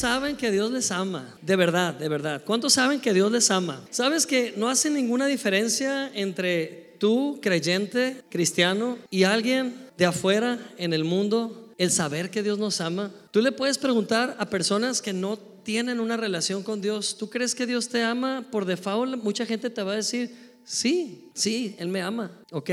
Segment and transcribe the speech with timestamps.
[0.00, 1.36] ¿Cuántos saben que Dios les ama?
[1.42, 2.42] De verdad, de verdad.
[2.46, 3.84] ¿Cuántos saben que Dios les ama?
[3.90, 10.94] ¿Sabes que no hace ninguna diferencia entre tú, creyente, cristiano, y alguien de afuera en
[10.94, 13.10] el mundo, el saber que Dios nos ama?
[13.30, 17.54] Tú le puedes preguntar a personas que no tienen una relación con Dios, ¿tú crees
[17.54, 18.46] que Dios te ama?
[18.50, 22.70] Por default, mucha gente te va a decir, sí, sí, Él me ama, ¿ok?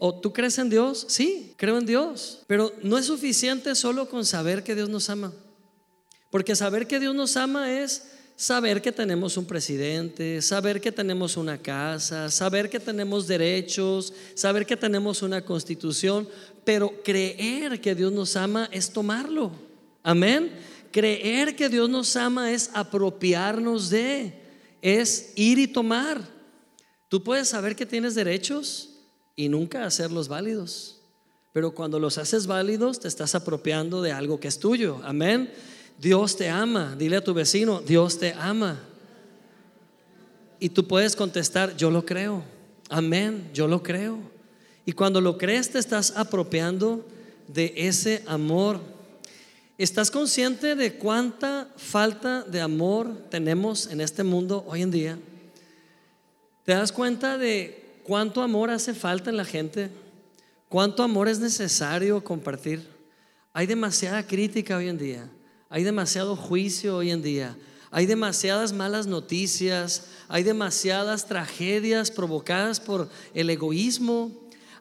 [0.00, 1.06] ¿O tú crees en Dios?
[1.08, 2.40] Sí, creo en Dios.
[2.48, 5.32] Pero no es suficiente solo con saber que Dios nos ama.
[6.34, 11.36] Porque saber que Dios nos ama es saber que tenemos un presidente, saber que tenemos
[11.36, 16.28] una casa, saber que tenemos derechos, saber que tenemos una constitución,
[16.64, 19.52] pero creer que Dios nos ama es tomarlo.
[20.02, 20.50] Amén.
[20.90, 24.34] Creer que Dios nos ama es apropiarnos de,
[24.82, 26.20] es ir y tomar.
[27.08, 28.90] Tú puedes saber que tienes derechos
[29.36, 31.00] y nunca hacerlos válidos,
[31.52, 35.00] pero cuando los haces válidos te estás apropiando de algo que es tuyo.
[35.04, 35.48] Amén.
[35.98, 36.94] Dios te ama.
[36.96, 38.80] Dile a tu vecino, Dios te ama.
[40.58, 42.44] Y tú puedes contestar, yo lo creo.
[42.88, 44.18] Amén, yo lo creo.
[44.86, 47.06] Y cuando lo crees te estás apropiando
[47.48, 48.80] de ese amor.
[49.76, 55.18] ¿Estás consciente de cuánta falta de amor tenemos en este mundo hoy en día?
[56.64, 59.90] ¿Te das cuenta de cuánto amor hace falta en la gente?
[60.68, 62.88] ¿Cuánto amor es necesario compartir?
[63.52, 65.30] Hay demasiada crítica hoy en día.
[65.70, 67.56] Hay demasiado juicio hoy en día.
[67.90, 70.06] Hay demasiadas malas noticias.
[70.28, 74.30] Hay demasiadas tragedias provocadas por el egoísmo.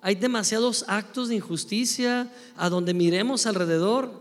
[0.01, 4.11] Hay demasiados actos de injusticia a donde miremos alrededor.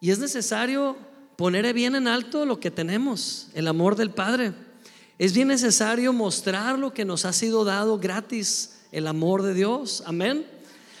[0.00, 0.96] Y es necesario
[1.36, 4.54] poner bien en alto lo que tenemos, el amor del Padre.
[5.18, 10.02] Es bien necesario mostrar lo que nos ha sido dado gratis, el amor de Dios.
[10.06, 10.46] Amén.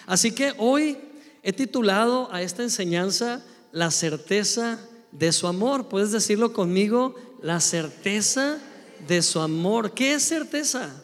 [0.06, 0.98] Así que hoy
[1.42, 3.42] he titulado a esta enseñanza
[3.72, 4.78] La certeza
[5.10, 5.88] de su amor.
[5.88, 7.14] ¿Puedes decirlo conmigo?
[7.42, 8.58] La certeza
[9.06, 9.92] de su amor.
[9.92, 11.02] ¿Qué es certeza?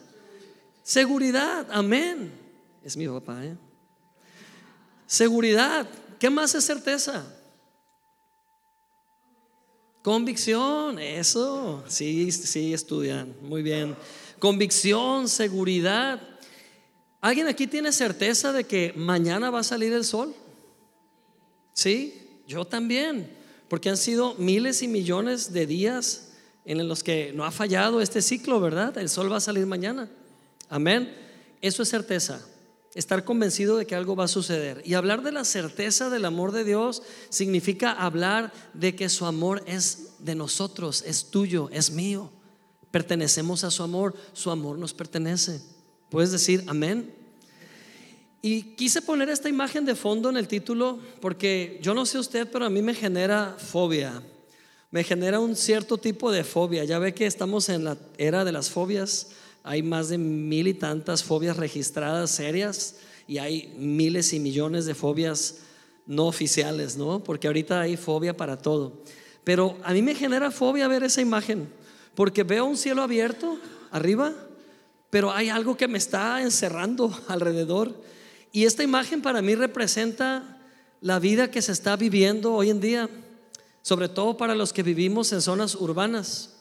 [0.82, 1.66] Seguridad.
[1.70, 2.32] Amén.
[2.84, 3.44] Es mi papá.
[3.44, 3.56] ¿eh?
[5.06, 5.88] Seguridad.
[6.18, 7.24] ¿Qué más es certeza?
[10.02, 10.98] Convicción.
[10.98, 11.84] Eso.
[11.88, 13.34] Sí, sí, estudian.
[13.42, 13.96] Muy bien.
[14.38, 16.20] Convicción, seguridad.
[17.20, 20.34] ¿Alguien aquí tiene certeza de que mañana va a salir el sol?
[21.72, 22.17] Sí,
[22.48, 23.30] yo también
[23.68, 26.30] porque han sido miles y millones de días
[26.64, 28.96] en los que no ha fallado este ciclo, ¿verdad?
[28.96, 30.10] El sol va a salir mañana.
[30.70, 31.14] Amén.
[31.60, 32.40] Eso es certeza.
[32.94, 34.82] Estar convencido de que algo va a suceder.
[34.84, 39.62] Y hablar de la certeza del amor de Dios significa hablar de que su amor
[39.66, 42.30] es de nosotros, es tuyo, es mío.
[42.90, 45.60] Pertenecemos a su amor, su amor nos pertenece.
[46.08, 47.14] ¿Puedes decir amén?
[48.40, 52.48] Y quise poner esta imagen de fondo en el título porque yo no sé usted,
[52.50, 54.22] pero a mí me genera fobia.
[54.90, 56.84] Me genera un cierto tipo de fobia.
[56.84, 59.30] Ya ve que estamos en la era de las fobias.
[59.64, 64.94] Hay más de mil y tantas fobias registradas serias y hay miles y millones de
[64.94, 65.58] fobias
[66.06, 67.22] no oficiales, ¿no?
[67.22, 69.02] Porque ahorita hay fobia para todo.
[69.44, 71.68] Pero a mí me genera fobia ver esa imagen
[72.14, 73.58] porque veo un cielo abierto
[73.92, 74.32] arriba,
[75.08, 77.94] pero hay algo que me está encerrando alrededor
[78.52, 80.58] y esta imagen para mí representa
[81.00, 83.08] la vida que se está viviendo hoy en día,
[83.82, 86.54] sobre todo para los que vivimos en zonas urbanas.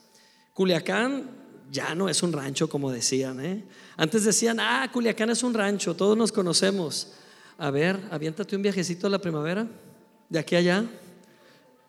[0.53, 1.29] Culiacán
[1.71, 3.43] ya no es un rancho como decían.
[3.43, 3.63] ¿eh?
[3.95, 7.13] Antes decían, ah, Culiacán es un rancho, todos nos conocemos.
[7.57, 9.67] A ver, aviéntate un viajecito a la primavera,
[10.29, 10.85] de aquí allá.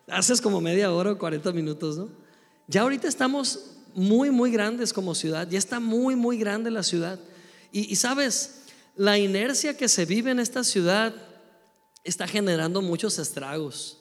[0.07, 2.09] Haces como media hora o 40 minutos, ¿no?
[2.67, 7.19] Ya ahorita estamos muy, muy grandes como ciudad, ya está muy, muy grande la ciudad.
[7.71, 8.58] y sabes,
[8.99, 11.15] la inercia que se vive en esta ciudad
[12.03, 13.99] está generando muchos estragos.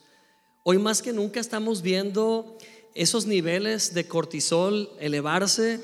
[0.64, 2.58] Hoy más que nunca estamos viendo
[2.96, 5.80] esos niveles de cortisol elevarse,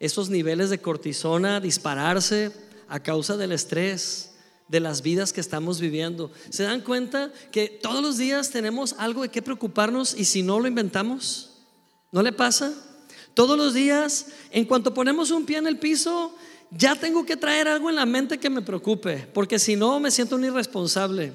[0.00, 2.50] esos niveles de cortisona dispararse
[2.88, 4.32] a causa del estrés,
[4.66, 6.32] de las vidas que estamos viviendo.
[6.48, 10.58] ¿Se dan cuenta que todos los días tenemos algo de qué preocuparnos y si no
[10.58, 11.52] lo inventamos?
[12.10, 12.74] ¿No le pasa?
[13.34, 16.34] Todos los días, en cuanto ponemos un pie en el piso,
[16.70, 20.10] ya tengo que traer algo en la mente que me preocupe, porque si no me
[20.10, 21.32] siento un irresponsable.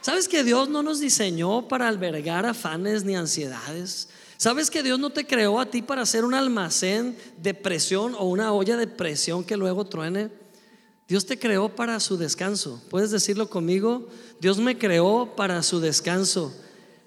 [0.00, 4.08] ¿Sabes que Dios no nos diseñó para albergar afanes ni ansiedades?
[4.36, 8.24] ¿Sabes que Dios no te creó a ti para ser un almacén de presión o
[8.24, 10.30] una olla de presión que luego truene?
[11.08, 12.80] Dios te creó para su descanso.
[12.90, 14.08] ¿Puedes decirlo conmigo?
[14.40, 16.54] Dios me creó para su descanso.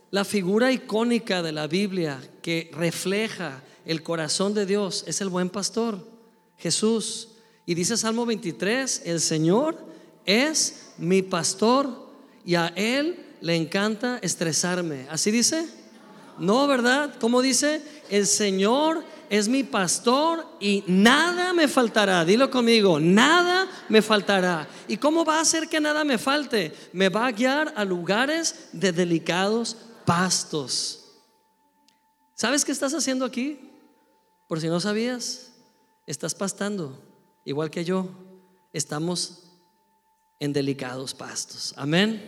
[0.10, 5.50] La figura icónica de la Biblia que refleja el corazón de Dios es el buen
[5.50, 6.06] pastor,
[6.58, 7.30] Jesús.
[7.66, 9.78] Y dice Salmo 23, el Señor
[10.26, 12.12] es mi pastor
[12.46, 15.08] y a Él le encanta estresarme.
[15.10, 15.68] ¿Así dice?
[16.38, 17.16] No, ¿verdad?
[17.20, 17.82] ¿Cómo dice?
[18.10, 22.26] El Señor es mi pastor y nada me faltará.
[22.26, 24.68] Dilo conmigo, nada me faltará.
[24.88, 26.74] ¿Y cómo va a hacer que nada me falte?
[26.94, 31.06] Me va a guiar a lugares de delicados pastos.
[32.36, 33.60] ¿Sabes qué estás haciendo aquí?
[34.50, 35.52] Por si no sabías,
[36.08, 37.02] estás pastando,
[37.46, 38.10] igual que yo.
[38.74, 39.44] Estamos
[40.40, 41.74] en delicados pastos.
[41.78, 42.22] Amén.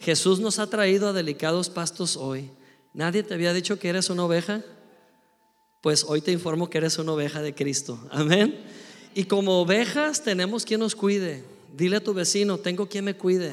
[0.00, 2.50] Jesús nos ha traído a delicados pastos hoy.
[2.92, 4.62] ¿Nadie te había dicho que eres una oveja?
[5.82, 7.98] Pues hoy te informo que eres una oveja de Cristo.
[8.10, 8.58] Amén.
[9.14, 11.44] Y como ovejas tenemos quien nos cuide.
[11.76, 13.52] Dile a tu vecino, tengo quien me cuide.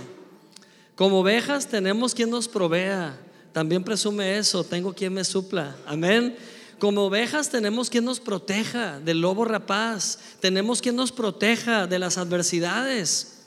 [0.95, 3.19] Como ovejas tenemos quien nos provea.
[3.51, 5.75] También presume eso, tengo quien me supla.
[5.85, 6.35] Amén.
[6.83, 10.19] Como ovejas tenemos quien nos proteja del lobo rapaz.
[10.41, 13.45] Tenemos quien nos proteja de las adversidades.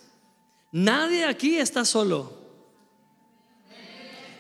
[0.72, 2.32] Nadie aquí está solo.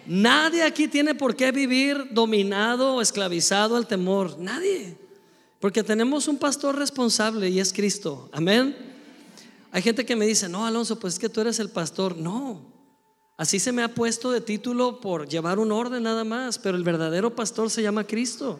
[0.06, 4.38] Nadie aquí tiene por qué vivir dominado o esclavizado al temor.
[4.38, 4.96] Nadie.
[5.60, 8.30] Porque tenemos un pastor responsable y es Cristo.
[8.32, 8.74] Amén.
[9.72, 12.16] Hay gente que me dice, no, Alonso, pues es que tú eres el pastor.
[12.16, 12.62] No.
[13.36, 16.82] Así se me ha puesto de título por llevar un orden nada más, pero el
[16.82, 18.58] verdadero pastor se llama Cristo.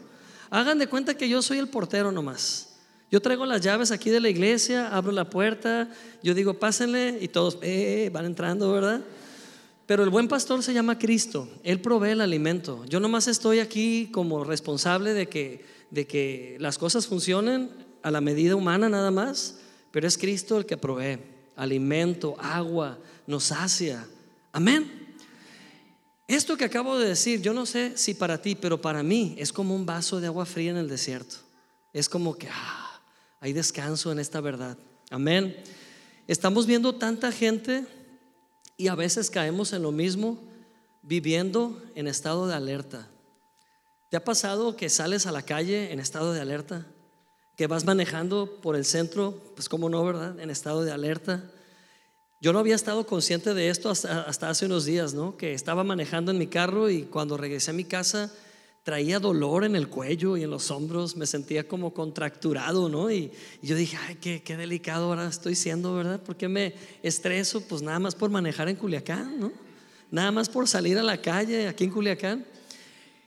[0.51, 2.77] Hagan de cuenta que yo soy el portero nomás.
[3.11, 5.89] Yo traigo las llaves aquí de la iglesia, abro la puerta,
[6.23, 9.01] yo digo, pásenle y todos eh, van entrando, ¿verdad?
[9.87, 11.49] Pero el buen pastor se llama Cristo.
[11.63, 12.85] Él provee el alimento.
[12.87, 17.71] Yo nomás estoy aquí como responsable de que, de que las cosas funcionen
[18.03, 19.61] a la medida humana nada más.
[19.93, 21.21] Pero es Cristo el que provee
[21.55, 24.07] alimento, agua, nos sacia.
[24.53, 25.06] Amén.
[26.29, 29.53] Esto que acabo de decir, yo no sé si para ti, pero para mí es
[29.53, 31.37] como un vaso de agua fría en el desierto.
[31.93, 33.01] Es como que ah,
[33.41, 34.77] hay descanso en esta verdad.
[35.11, 35.57] Amén.
[36.27, 37.87] Estamos viendo tanta gente
[38.77, 40.39] y a veces caemos en lo mismo
[41.03, 43.09] viviendo en estado de alerta.
[44.11, 46.87] ¿Te ha pasado que sales a la calle en estado de alerta?
[47.57, 50.39] Que vas manejando por el centro, pues como no, ¿verdad?
[50.41, 51.45] En estado de alerta.
[52.41, 55.37] Yo no había estado consciente de esto hasta, hace unos días, ¿no?
[55.39, 58.31] Que estaba manejando en mi carro y cuando regresé a mi casa
[58.83, 63.11] traía dolor en el cuello y en los hombros, me sentía como contracturado, ¿no?
[63.11, 66.21] Y, yo dije, ay, qué, qué, delicado ahora estoy siendo, ¿verdad?
[66.23, 67.63] ¿Por qué me estreso?
[67.63, 69.53] Pues nada más por manejar en Culiacán, ¿no?
[70.11, 72.47] Nada más por salir a la calle aquí en Culiacán.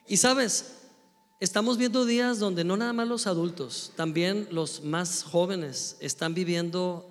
[0.08, 0.76] Y sabes,
[1.40, 7.09] estamos viendo días donde no nada más los adultos, también los más jóvenes están viviendo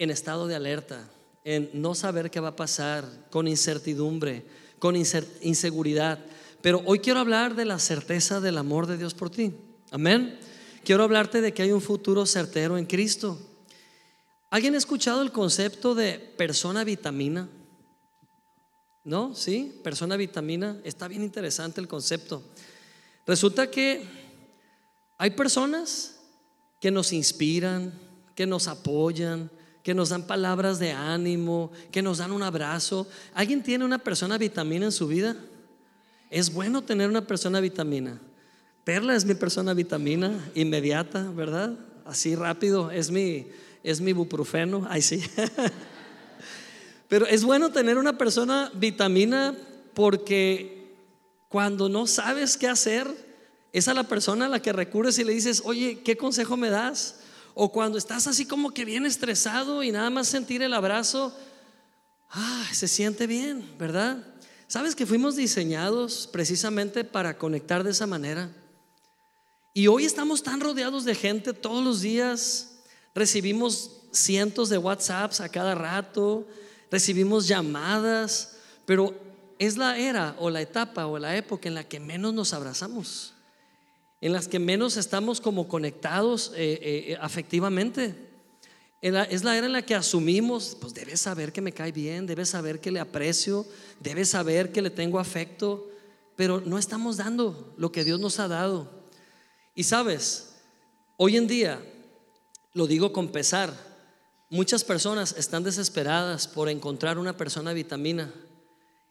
[0.00, 1.10] en estado de alerta,
[1.44, 4.46] en no saber qué va a pasar, con incertidumbre,
[4.78, 6.18] con inseguridad.
[6.62, 9.52] Pero hoy quiero hablar de la certeza del amor de Dios por ti.
[9.90, 10.40] Amén.
[10.84, 13.38] Quiero hablarte de que hay un futuro certero en Cristo.
[14.48, 17.50] ¿Alguien ha escuchado el concepto de persona vitamina?
[19.04, 19.34] ¿No?
[19.34, 19.80] ¿Sí?
[19.84, 20.80] Persona vitamina.
[20.82, 22.42] Está bien interesante el concepto.
[23.26, 24.02] Resulta que
[25.18, 26.20] hay personas
[26.80, 27.92] que nos inspiran,
[28.34, 29.50] que nos apoyan,
[29.90, 33.08] que nos dan palabras de ánimo, que nos dan un abrazo.
[33.34, 35.34] ¿Alguien tiene una persona vitamina en su vida?
[36.30, 38.20] Es bueno tener una persona vitamina.
[38.84, 41.74] Perla es mi persona vitamina inmediata, ¿verdad?
[42.04, 43.48] Así rápido, es mi,
[43.82, 44.86] es mi buprofeno.
[44.88, 45.24] Ay, sí.
[47.08, 49.56] Pero es bueno tener una persona vitamina
[49.94, 50.94] porque
[51.48, 53.08] cuando no sabes qué hacer,
[53.72, 56.70] es a la persona a la que recurres y le dices, oye, ¿qué consejo me
[56.70, 57.19] das?
[57.62, 61.36] O cuando estás así como que bien estresado y nada más sentir el abrazo,
[62.30, 64.26] ah, se siente bien, ¿verdad?
[64.66, 68.50] ¿Sabes que fuimos diseñados precisamente para conectar de esa manera?
[69.74, 72.78] Y hoy estamos tan rodeados de gente todos los días,
[73.14, 76.48] recibimos cientos de WhatsApps a cada rato,
[76.90, 79.14] recibimos llamadas, pero
[79.58, 83.34] es la era o la etapa o la época en la que menos nos abrazamos,
[84.20, 88.14] en las que menos estamos como conectados eh, eh, afectivamente.
[89.00, 92.44] Es la era en la que asumimos, pues debe saber que me cae bien, debe
[92.44, 93.64] saber que le aprecio,
[93.98, 95.90] debe saber que le tengo afecto,
[96.36, 98.90] pero no estamos dando lo que Dios nos ha dado.
[99.74, 100.56] Y sabes,
[101.16, 101.80] hoy en día,
[102.74, 103.72] lo digo con pesar,
[104.50, 108.30] muchas personas están desesperadas por encontrar una persona vitamina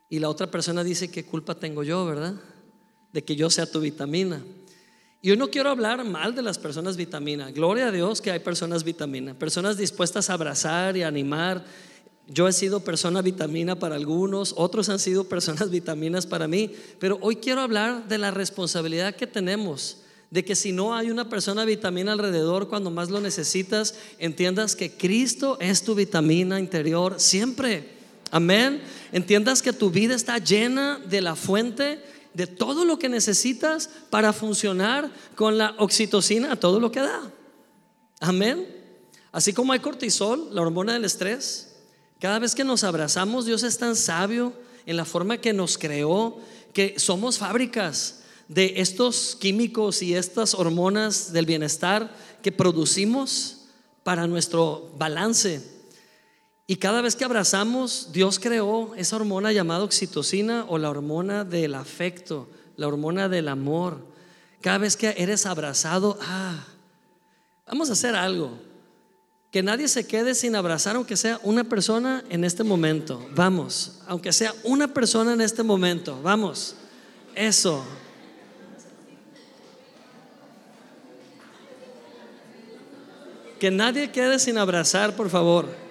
[0.10, 2.36] y la otra persona dice, ¿qué culpa tengo yo, verdad?
[3.12, 4.44] De que yo sea tu vitamina.
[5.22, 7.52] Y hoy no quiero hablar mal de las personas vitamina.
[7.52, 11.66] Gloria a Dios que hay personas vitamina, personas dispuestas a abrazar y animar.
[12.28, 17.18] Yo he sido persona vitamina para algunos, otros han sido personas vitaminas para mí, pero
[17.22, 19.98] hoy quiero hablar de la responsabilidad que tenemos
[20.32, 24.92] de que si no hay una persona vitamina alrededor cuando más lo necesitas, entiendas que
[24.92, 27.90] Cristo es tu vitamina interior siempre.
[28.32, 28.82] Amén.
[29.12, 32.00] Entiendas que tu vida está llena de la fuente
[32.34, 37.32] de todo lo que necesitas para funcionar con la oxitocina todo lo que da.
[38.20, 38.68] Amén.
[39.32, 41.76] Así como hay cortisol, la hormona del estrés,
[42.20, 44.54] cada vez que nos abrazamos, Dios es tan sabio
[44.86, 46.40] en la forma que nos creó,
[46.74, 53.68] que somos fábricas de estos químicos y estas hormonas del bienestar que producimos
[54.04, 55.79] para nuestro balance.
[56.70, 61.74] Y cada vez que abrazamos, Dios creó esa hormona llamada oxitocina o la hormona del
[61.74, 62.48] afecto,
[62.78, 64.06] la hormona del amor.
[64.62, 66.64] Cada vez que eres abrazado, ah,
[67.66, 68.52] vamos a hacer algo.
[69.52, 73.28] Que nadie se quede sin abrazar, aunque sea una persona en este momento.
[73.34, 76.22] Vamos, aunque sea una persona en este momento.
[76.22, 76.76] Vamos,
[77.34, 77.84] eso.
[83.60, 85.89] Que nadie quede sin abrazar, por favor.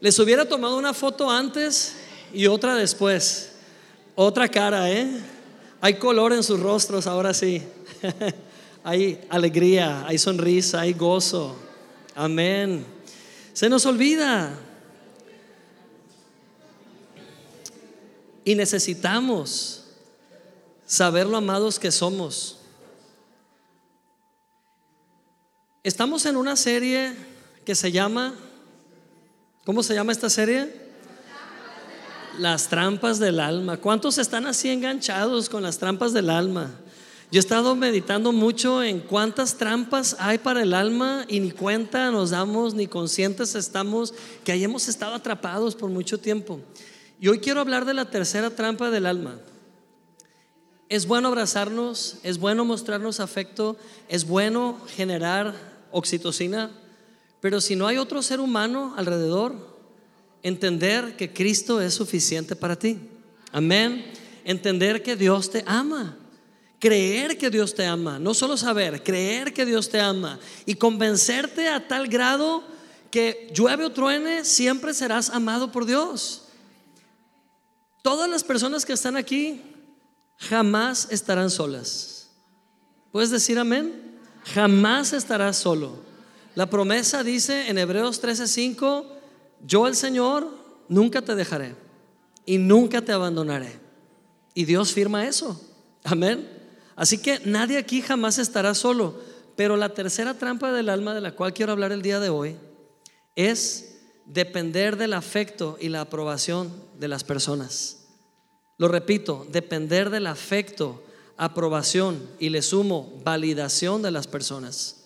[0.00, 1.94] Les hubiera tomado una foto antes
[2.32, 3.52] y otra después.
[4.14, 5.08] Otra cara, ¿eh?
[5.80, 7.62] Hay color en sus rostros, ahora sí.
[8.84, 11.54] hay alegría, hay sonrisa, hay gozo.
[12.14, 12.84] Amén.
[13.52, 14.58] Se nos olvida.
[18.44, 19.84] Y necesitamos
[20.86, 22.58] saber lo amados que somos.
[25.82, 27.14] Estamos en una serie
[27.64, 28.34] que se llama,
[29.64, 30.90] ¿cómo se llama esta serie?
[32.38, 33.76] Las trampas del alma.
[33.76, 36.70] ¿Cuántos están así enganchados con las trampas del alma?
[37.32, 42.10] Yo he estado meditando mucho en cuántas trampas hay para el alma y ni cuenta
[42.10, 46.60] nos damos, ni conscientes estamos que hayamos estado atrapados por mucho tiempo.
[47.20, 49.38] Y hoy quiero hablar de la tercera trampa del alma.
[50.88, 53.76] Es bueno abrazarnos, es bueno mostrarnos afecto,
[54.08, 55.54] es bueno generar
[55.92, 56.72] oxitocina,
[57.40, 59.54] pero si no hay otro ser humano alrededor,
[60.42, 62.98] entender que Cristo es suficiente para ti.
[63.52, 64.04] Amén.
[64.44, 66.16] Entender que Dios te ama.
[66.78, 68.18] Creer que Dios te ama.
[68.18, 70.38] No solo saber, creer que Dios te ama.
[70.66, 72.62] Y convencerte a tal grado
[73.10, 76.42] que llueve o truene, siempre serás amado por Dios.
[78.02, 79.62] Todas las personas que están aquí
[80.38, 82.30] jamás estarán solas.
[83.12, 84.18] ¿Puedes decir amén?
[84.54, 86.09] Jamás estarás solo.
[86.54, 89.04] La promesa dice en Hebreos 13:5
[89.66, 90.48] yo el Señor
[90.88, 91.74] nunca te dejaré
[92.46, 93.78] y nunca te abandonaré.
[94.54, 95.60] Y Dios firma eso.
[96.02, 96.48] Amén.
[96.96, 99.20] Así que nadie aquí jamás estará solo.
[99.56, 102.56] Pero la tercera trampa del alma de la cual quiero hablar el día de hoy
[103.36, 108.06] es depender del afecto y la aprobación de las personas.
[108.78, 111.02] Lo repito, depender del afecto,
[111.36, 114.99] aprobación y le sumo validación de las personas.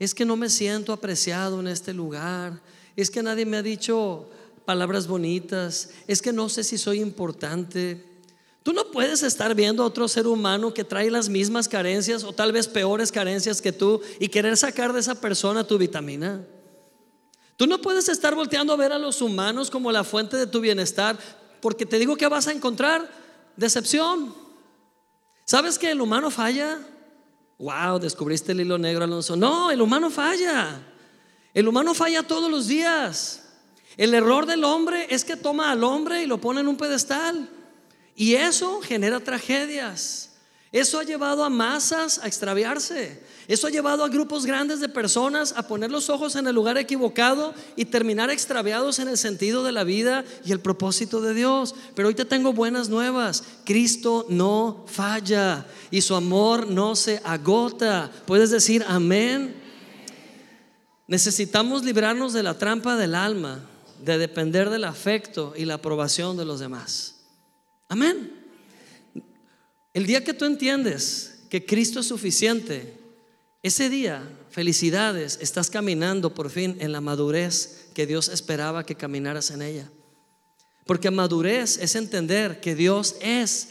[0.00, 2.60] Es que no me siento apreciado en este lugar
[2.96, 4.28] es que nadie me ha dicho
[4.64, 8.04] palabras bonitas, es que no sé si soy importante.
[8.62, 12.32] Tú no puedes estar viendo a otro ser humano que trae las mismas carencias o
[12.32, 16.44] tal vez peores carencias que tú y querer sacar de esa persona tu vitamina.
[17.56, 20.60] Tú no puedes estar volteando a ver a los humanos como la fuente de tu
[20.60, 21.18] bienestar,
[21.60, 23.10] porque te digo que vas a encontrar
[23.56, 24.34] decepción.
[25.44, 26.78] ¿Sabes que el humano falla?
[27.60, 29.36] Wow, descubriste el hilo negro, Alonso.
[29.36, 30.80] No, el humano falla.
[31.52, 33.42] El humano falla todos los días.
[33.98, 37.50] El error del hombre es que toma al hombre y lo pone en un pedestal.
[38.16, 40.29] Y eso genera tragedias.
[40.72, 43.20] Eso ha llevado a masas a extraviarse.
[43.48, 46.78] Eso ha llevado a grupos grandes de personas a poner los ojos en el lugar
[46.78, 51.74] equivocado y terminar extraviados en el sentido de la vida y el propósito de Dios.
[51.96, 53.42] Pero hoy te tengo buenas nuevas.
[53.64, 58.08] Cristo no falla y su amor no se agota.
[58.24, 59.60] Puedes decir amén.
[61.08, 63.68] Necesitamos librarnos de la trampa del alma,
[64.04, 67.16] de depender del afecto y la aprobación de los demás.
[67.88, 68.39] Amén.
[69.92, 72.96] El día que tú entiendes que Cristo es suficiente,
[73.62, 79.50] ese día, felicidades, estás caminando por fin en la madurez que Dios esperaba que caminaras
[79.50, 79.90] en ella.
[80.86, 83.70] Porque madurez es entender que Dios es,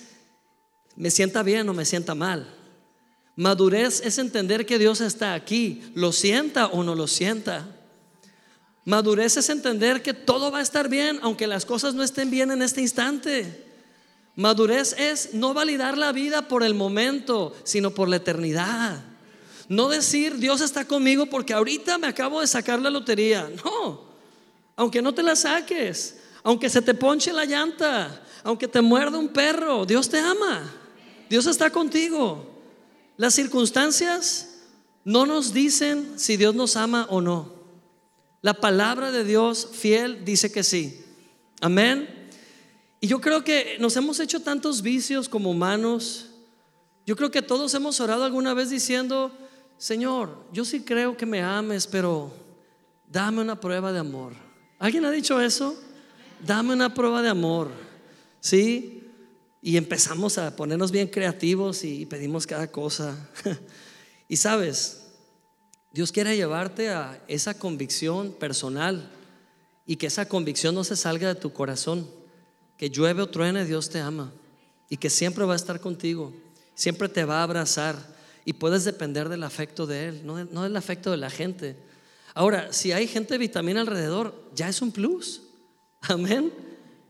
[0.95, 2.55] me sienta bien o me sienta mal.
[3.35, 7.75] Madurez es entender que Dios está aquí, lo sienta o no lo sienta.
[8.83, 12.51] Madurez es entender que todo va a estar bien, aunque las cosas no estén bien
[12.51, 13.68] en este instante.
[14.39, 19.03] Madurez es no validar la vida por el momento, sino por la eternidad.
[19.67, 23.51] No decir, Dios está conmigo porque ahorita me acabo de sacar la lotería.
[23.65, 23.99] No,
[24.77, 29.27] aunque no te la saques, aunque se te ponche la llanta, aunque te muerda un
[29.27, 30.73] perro, Dios te ama.
[31.29, 32.49] Dios está contigo.
[33.17, 34.61] Las circunstancias
[35.03, 37.51] no nos dicen si Dios nos ama o no.
[38.41, 41.03] La palabra de Dios fiel dice que sí.
[41.59, 42.18] Amén.
[43.01, 46.31] Y yo creo que nos hemos hecho tantos vicios como humanos.
[47.05, 49.31] Yo creo que todos hemos orado alguna vez diciendo,
[49.77, 52.31] Señor, yo sí creo que me ames, pero
[53.09, 54.33] dame una prueba de amor.
[54.77, 55.75] ¿Alguien ha dicho eso?
[56.45, 57.69] Dame una prueba de amor.
[58.41, 59.03] ¿Sí?
[59.61, 63.29] Y empezamos a ponernos bien creativos y pedimos cada cosa.
[64.27, 65.07] y sabes,
[65.93, 69.09] Dios quiere llevarte a esa convicción personal
[69.85, 72.18] y que esa convicción no se salga de tu corazón.
[72.79, 74.31] Que llueve o truene, Dios te ama
[74.89, 76.33] y que siempre va a estar contigo,
[76.75, 77.97] siempre te va a abrazar
[78.45, 81.75] y puedes depender del afecto de Él, no, del afecto de la gente.
[82.33, 85.41] Ahora, si hay gente de vitamina alrededor, ya es un plus.
[85.99, 86.53] Amén.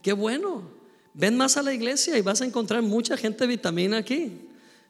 [0.02, 0.64] Qué bueno.
[1.14, 4.50] Ven más a la iglesia y vas a encontrar mucha gente de vitamina aquí.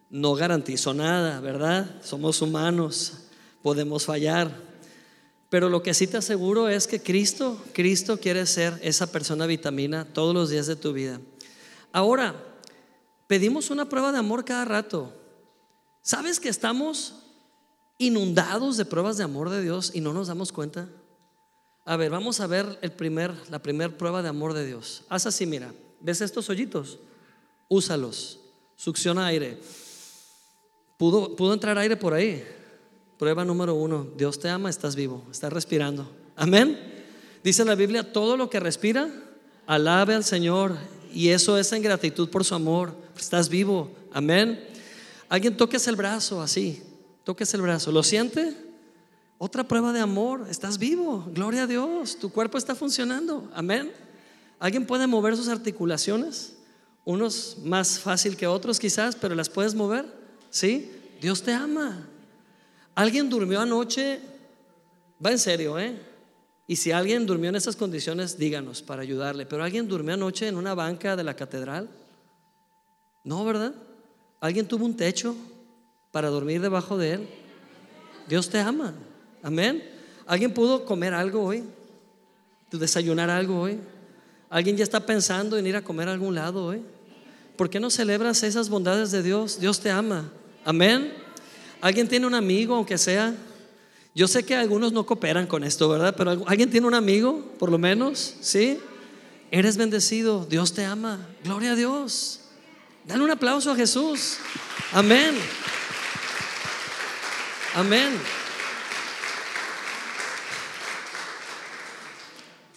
[0.09, 2.01] No garantizo nada, ¿verdad?
[2.01, 3.25] Somos humanos,
[3.61, 4.68] podemos fallar.
[5.49, 10.05] Pero lo que sí te aseguro es que Cristo, Cristo quiere ser esa persona vitamina
[10.05, 11.19] todos los días de tu vida.
[11.91, 12.35] Ahora,
[13.27, 15.11] pedimos una prueba de amor cada rato.
[16.03, 17.15] ¿Sabes que estamos
[17.97, 20.87] inundados de pruebas de amor de Dios y no nos damos cuenta?
[21.83, 25.03] A ver, vamos a ver el primer, la primera prueba de amor de Dios.
[25.09, 25.73] Haz así, mira.
[25.99, 26.99] ¿Ves estos hoyitos?
[27.67, 28.39] Úsalos.
[28.75, 29.59] Succiona aire.
[30.99, 32.45] Pudo, pudo entrar aire por ahí.
[33.19, 34.07] Prueba número uno.
[34.15, 36.09] Dios te ama, estás vivo, estás respirando.
[36.37, 36.79] Amén.
[37.43, 39.09] Dice la Biblia, todo lo que respira,
[39.67, 40.77] alabe al Señor.
[41.13, 42.95] Y eso es en gratitud por su amor.
[43.17, 43.91] Estás vivo.
[44.13, 44.65] Amén.
[45.27, 46.81] Alguien toques el brazo así,
[47.25, 47.91] toques el brazo.
[47.91, 48.55] ¿Lo siente?
[49.37, 50.47] Otra prueba de amor.
[50.49, 51.27] Estás vivo.
[51.33, 52.17] Gloria a Dios.
[52.19, 53.51] Tu cuerpo está funcionando.
[53.53, 53.91] Amén.
[54.59, 56.53] ¿Alguien puede mover sus articulaciones?
[57.03, 60.05] Unos más fácil que otros quizás, pero las puedes mover.
[60.49, 60.89] ¿Sí?
[61.19, 62.08] Dios te ama.
[62.99, 64.19] ¿Alguien durmió anoche?
[65.25, 65.97] Va en serio, ¿eh?
[66.67, 69.45] Y si alguien durmió en esas condiciones, díganos para ayudarle.
[69.45, 71.87] Pero ¿alguien durmió anoche en una banca de la catedral?
[73.23, 73.73] No, ¿verdad?
[74.41, 75.33] ¿Alguien tuvo un techo
[76.11, 77.29] para dormir debajo de él?
[78.27, 78.93] Dios te ama.
[79.43, 79.81] Amén.
[80.25, 81.63] ¿Alguien pudo comer algo hoy?
[82.69, 83.79] ¿Desayunar algo hoy?
[84.49, 86.81] ¿Alguien ya está pensando en ir a comer a algún lado hoy?
[87.55, 89.57] ¿Por qué no celebras esas bondades de Dios?
[89.57, 90.29] Dios te ama.
[90.65, 91.18] Amén.
[91.81, 93.35] ¿Alguien tiene un amigo, aunque sea?
[94.13, 96.13] Yo sé que algunos no cooperan con esto, ¿verdad?
[96.17, 98.35] Pero ¿alguien tiene un amigo, por lo menos?
[98.41, 98.79] ¿Sí?
[99.51, 100.45] Eres bendecido.
[100.45, 101.27] Dios te ama.
[101.43, 102.41] Gloria a Dios.
[103.05, 104.37] Dale un aplauso a Jesús.
[104.91, 105.35] Amén.
[107.75, 108.09] Amén.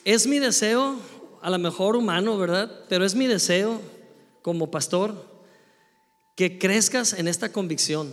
[0.05, 0.97] Es mi deseo,
[1.41, 2.85] a lo mejor humano, ¿verdad?
[2.89, 3.81] Pero es mi deseo
[4.43, 5.31] como pastor
[6.37, 8.13] que crezcas en esta convicción.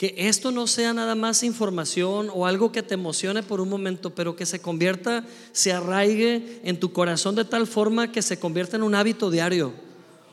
[0.00, 4.14] Que esto no sea nada más información o algo que te emocione por un momento,
[4.14, 8.78] pero que se convierta, se arraigue en tu corazón de tal forma que se convierta
[8.78, 9.74] en un hábito diario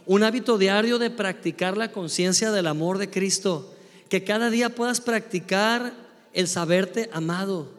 [0.07, 3.75] un hábito diario de practicar la conciencia del amor de Cristo,
[4.07, 5.93] que cada día puedas practicar
[6.31, 7.69] el saberte amado,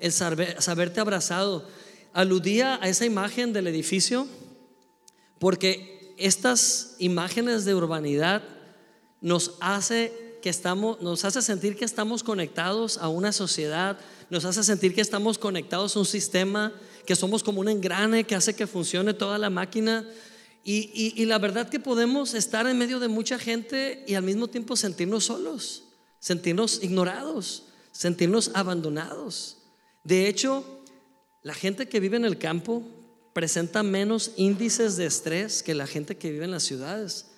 [0.00, 1.68] el saberte abrazado.
[2.14, 4.26] Aludía a esa imagen del edificio
[5.38, 8.42] porque estas imágenes de urbanidad
[9.20, 14.62] nos hace que estamos nos hace sentir que estamos conectados a una sociedad, nos hace
[14.62, 16.70] sentir que estamos conectados a un sistema,
[17.06, 20.06] que somos como un engrane que hace que funcione toda la máquina
[20.62, 24.76] y, la verdad que podemos estar en medio de mucha gente y al mismo tiempo
[24.76, 25.84] sentirnos solos,
[26.18, 29.56] sentirnos ignorados, sentirnos abandonados.
[30.02, 30.62] De hecho,
[31.42, 32.82] la gente que vive en el campo
[33.32, 37.28] presenta menos índices de estrés que la gente que vive en las ciudades.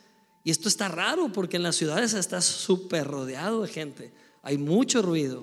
[0.46, 4.12] Y esto está raro porque en las ciudades está súper rodeado de gente.
[4.42, 5.42] Hay mucho ruido.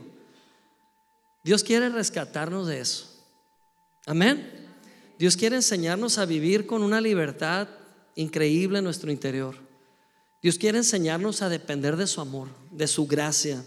[1.43, 3.21] Dios quiere rescatarnos de eso.
[4.05, 4.49] Amén.
[5.19, 7.67] Dios quiere enseñarnos a vivir con una libertad
[8.15, 9.57] increíble en nuestro interior.
[10.41, 13.61] Dios quiere enseñarnos a depender de su amor, de su gracia,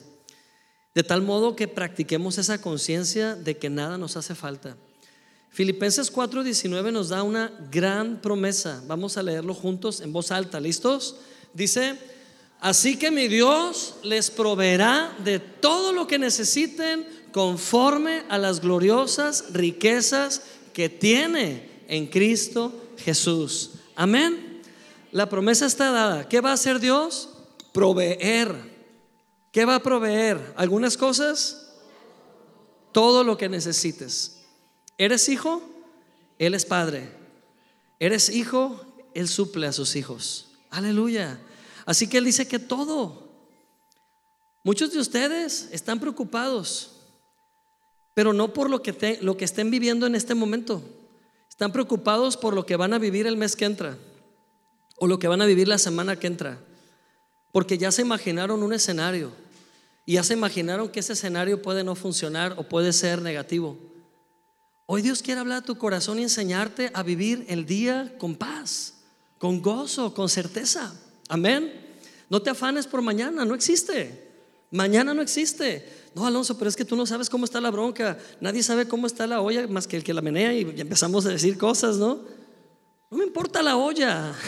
[0.94, 4.78] de tal modo que practiquemos esa conciencia de que nada nos hace falta.
[5.56, 8.82] Filipenses 4:19 nos da una gran promesa.
[8.86, 10.60] Vamos a leerlo juntos en voz alta.
[10.60, 11.16] ¿Listos?
[11.54, 11.98] Dice,
[12.60, 19.46] así que mi Dios les proveerá de todo lo que necesiten conforme a las gloriosas
[19.54, 20.42] riquezas
[20.74, 23.70] que tiene en Cristo Jesús.
[23.94, 24.60] Amén.
[25.10, 26.28] La promesa está dada.
[26.28, 27.30] ¿Qué va a hacer Dios?
[27.72, 28.54] Proveer.
[29.52, 30.52] ¿Qué va a proveer?
[30.58, 31.72] ¿Algunas cosas?
[32.92, 34.36] Todo lo que necesites.
[34.98, 35.62] ¿Eres hijo?
[36.38, 37.10] Él es padre.
[37.98, 38.80] ¿Eres hijo?
[39.14, 40.48] Él suple a sus hijos.
[40.70, 41.38] Aleluya.
[41.84, 43.26] Así que Él dice que todo.
[44.64, 46.90] Muchos de ustedes están preocupados,
[48.14, 50.82] pero no por lo que, lo que estén viviendo en este momento.
[51.48, 53.96] Están preocupados por lo que van a vivir el mes que entra
[54.98, 56.58] o lo que van a vivir la semana que entra.
[57.52, 59.30] Porque ya se imaginaron un escenario
[60.04, 63.78] y ya se imaginaron que ese escenario puede no funcionar o puede ser negativo.
[64.88, 68.94] Hoy Dios quiere hablar a tu corazón y enseñarte a vivir el día con paz,
[69.38, 70.94] con gozo, con certeza.
[71.28, 71.72] Amén.
[72.30, 74.30] No te afanes por mañana, no existe.
[74.70, 76.06] Mañana no existe.
[76.14, 78.16] No, Alonso, pero es que tú no sabes cómo está la bronca.
[78.40, 81.30] Nadie sabe cómo está la olla más que el que la menea y empezamos a
[81.30, 82.20] decir cosas, ¿no?
[83.10, 84.32] No me importa la olla.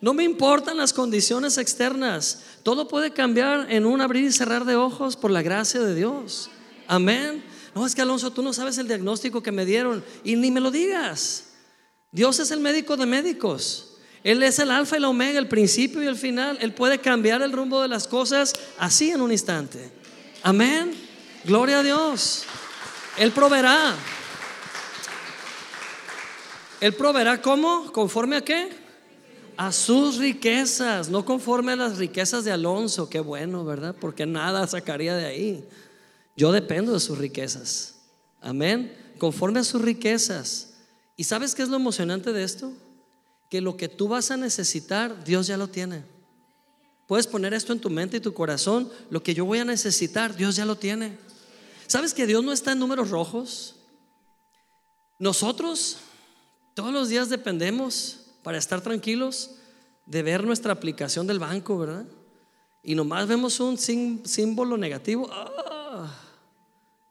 [0.00, 2.44] No me importan las condiciones externas.
[2.62, 6.50] Todo puede cambiar en un abrir y cerrar de ojos por la gracia de Dios.
[6.86, 7.42] Amén.
[7.78, 10.58] No, es que Alonso, tú no sabes el diagnóstico que me dieron y ni me
[10.58, 11.44] lo digas.
[12.10, 13.98] Dios es el médico de médicos.
[14.24, 16.58] Él es el alfa y la omega, el principio y el final.
[16.60, 19.92] Él puede cambiar el rumbo de las cosas así en un instante.
[20.42, 20.92] Amén.
[21.44, 22.42] Gloria a Dios.
[23.16, 23.94] Él proveerá.
[26.80, 27.92] Él proveerá cómo?
[27.92, 28.70] ¿Conforme a qué?
[29.56, 33.08] A sus riquezas, no conforme a las riquezas de Alonso.
[33.08, 33.94] Qué bueno, ¿verdad?
[34.00, 35.68] Porque nada sacaría de ahí.
[36.38, 37.96] Yo dependo de sus riquezas.
[38.40, 38.96] Amén.
[39.18, 40.74] Conforme a sus riquezas.
[41.16, 42.72] ¿Y sabes qué es lo emocionante de esto?
[43.50, 46.04] Que lo que tú vas a necesitar, Dios ya lo tiene.
[47.08, 48.88] Puedes poner esto en tu mente y tu corazón.
[49.10, 51.18] Lo que yo voy a necesitar, Dios ya lo tiene.
[51.88, 53.74] ¿Sabes que Dios no está en números rojos?
[55.18, 55.96] Nosotros
[56.76, 59.56] todos los días dependemos para estar tranquilos
[60.06, 62.06] de ver nuestra aplicación del banco, ¿verdad?
[62.84, 65.28] Y nomás vemos un símbolo negativo.
[65.32, 66.26] ¡ah!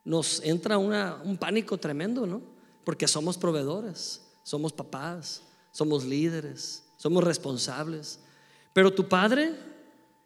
[0.07, 2.41] Nos entra un pánico tremendo, ¿no?
[2.85, 5.41] Porque somos proveedores, somos papás,
[5.73, 8.21] somos líderes, somos responsables.
[8.71, 9.53] Pero tu padre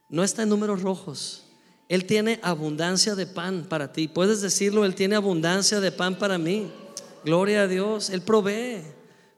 [0.07, 1.45] no está en números rojos.
[1.89, 4.07] Él tiene abundancia de pan para ti.
[4.07, 6.71] Puedes decirlo, Él tiene abundancia de pan para mí.
[7.25, 8.11] Gloria a Dios.
[8.11, 8.83] Él provee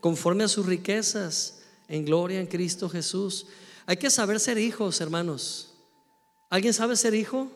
[0.01, 3.45] conforme a sus riquezas en gloria en Cristo Jesús.
[3.85, 5.73] Hay que saber ser hijos, hermanos.
[6.49, 7.47] ¿Alguien sabe ser hijo?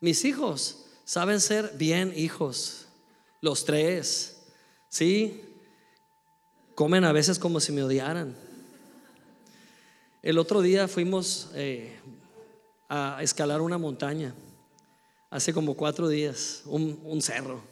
[0.00, 2.88] Mis hijos saben ser bien hijos,
[3.40, 4.42] los tres,
[4.88, 5.40] ¿sí?
[6.74, 8.34] Comen a veces como si me odiaran.
[10.20, 11.96] El otro día fuimos eh,
[12.88, 14.34] a escalar una montaña,
[15.30, 17.62] hace como cuatro días, un, cerro.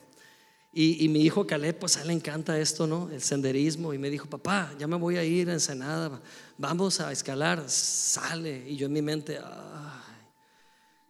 [0.72, 3.10] Y, mi hijo Caleb, pues a él le encanta esto, ¿no?
[3.10, 3.92] El senderismo.
[3.92, 6.20] Y me dijo, papá, ya me voy a ir a Ensenada,
[6.56, 7.68] vamos a escalar.
[7.68, 8.68] Sale.
[8.68, 9.38] Y yo en mi mente,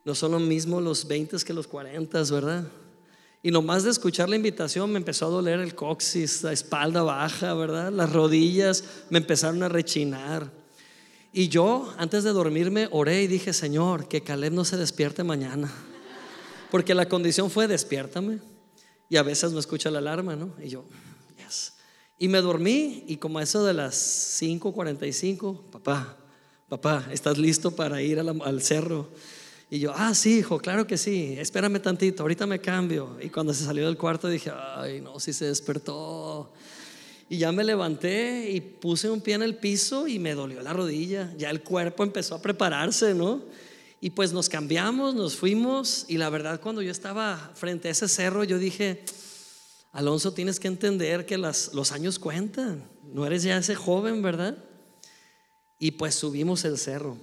[0.05, 2.69] no son lo mismo los 20 que los 40, ¿verdad?
[3.43, 7.53] Y nomás de escuchar la invitación me empezó a doler el coxis, la espalda baja,
[7.55, 7.93] ¿verdad?
[7.93, 10.51] Las rodillas me empezaron a rechinar.
[11.33, 15.71] Y yo, antes de dormirme, oré y dije, Señor, que Caleb no se despierte mañana.
[16.71, 18.38] Porque la condición fue, despiértame.
[19.11, 20.55] Y a veces no escucha la alarma, ¿no?
[20.62, 20.85] Y yo,
[21.37, 21.75] yes.
[22.19, 23.95] Y me dormí y como a eso de las
[24.40, 26.17] 5:45, papá,
[26.69, 29.11] papá, ¿estás listo para ir al cerro?
[29.70, 33.16] Y yo, ah, sí, hijo, claro que sí, espérame tantito, ahorita me cambio.
[33.20, 36.53] Y cuando se salió del cuarto dije, ay, no, si se despertó.
[37.29, 40.72] Y ya me levanté y puse un pie en el piso y me dolió la
[40.72, 41.33] rodilla.
[41.38, 43.42] Ya el cuerpo empezó a prepararse, ¿no?
[44.00, 46.05] Y pues nos cambiamos, nos fuimos.
[46.09, 49.03] Y la verdad, cuando yo estaba frente a ese cerro, yo dije,
[49.92, 52.87] Alonso, tienes que entender que las, los años cuentan.
[53.05, 54.59] No eres ya ese joven, ¿verdad?
[55.79, 57.16] Y pues subimos el cerro.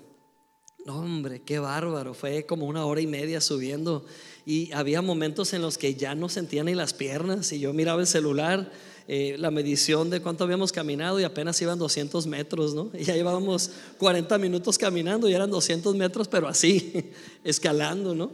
[0.85, 2.13] No, hombre, qué bárbaro.
[2.13, 4.03] Fue como una hora y media subiendo
[4.45, 8.01] y había momentos en los que ya no sentía ni las piernas y yo miraba
[8.01, 8.71] el celular,
[9.07, 12.89] eh, la medición de cuánto habíamos caminado y apenas iban 200 metros, ¿no?
[12.97, 17.11] Y ya llevábamos 40 minutos caminando y eran 200 metros, pero así,
[17.43, 18.31] escalando, ¿no?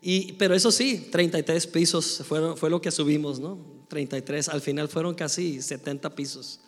[0.00, 3.58] Y, pero eso sí, 33 pisos fueron, fue lo que subimos, ¿no?
[3.88, 6.60] 33, al final fueron casi 70 pisos.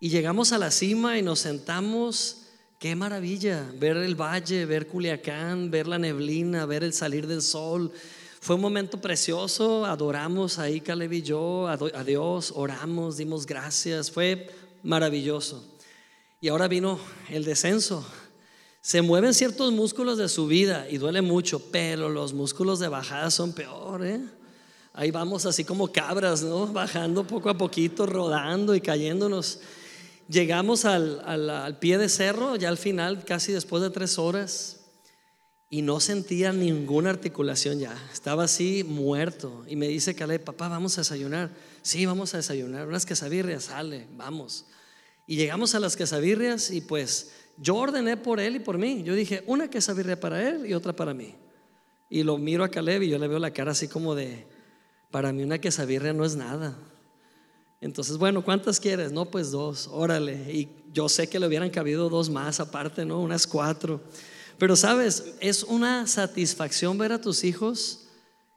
[0.00, 2.41] Y llegamos a la cima y nos sentamos
[2.82, 7.92] Qué maravilla ver el valle, ver Culiacán, ver la neblina, ver el salir del sol.
[8.40, 14.50] Fue un momento precioso, adoramos ahí Caleb y yo, a Dios, oramos, dimos gracias, fue
[14.82, 15.64] maravilloso.
[16.40, 16.98] Y ahora vino
[17.30, 18.04] el descenso.
[18.80, 23.52] Se mueven ciertos músculos de subida y duele mucho, pero los músculos de bajada son
[23.52, 24.20] peor, ¿eh?
[24.92, 26.66] Ahí vamos así como cabras, ¿no?
[26.66, 29.60] Bajando poco a poquito, rodando y cayéndonos.
[30.28, 34.80] Llegamos al, pie de cerro, ya al final, casi después de tres horas,
[35.68, 37.96] y no sentía ninguna articulación ya.
[38.12, 39.64] Estaba así muerto.
[39.66, 41.50] Y me dice Caleb, papá, vamos a desayunar.
[41.80, 42.86] Sí, vamos a desayunar.
[42.86, 44.66] Unas quesabirrias, sale, vamos.
[45.26, 49.02] Y llegamos a las quesabirrias y pues yo ordené por él y por mí.
[49.02, 51.34] Yo dije, una quesabirria para él y otra para mí.
[52.10, 54.46] Y lo miro a Caleb y yo le veo la cara así como de,
[55.10, 56.76] para mí una quesabirria no es nada.
[57.82, 59.10] Entonces, bueno, ¿cuántas quieres?
[59.10, 60.52] No, pues dos, órale.
[60.52, 63.20] Y yo sé que le hubieran cabido dos más aparte, ¿no?
[63.20, 64.00] Unas cuatro.
[64.56, 68.04] Pero sabes, es una satisfacción ver a tus hijos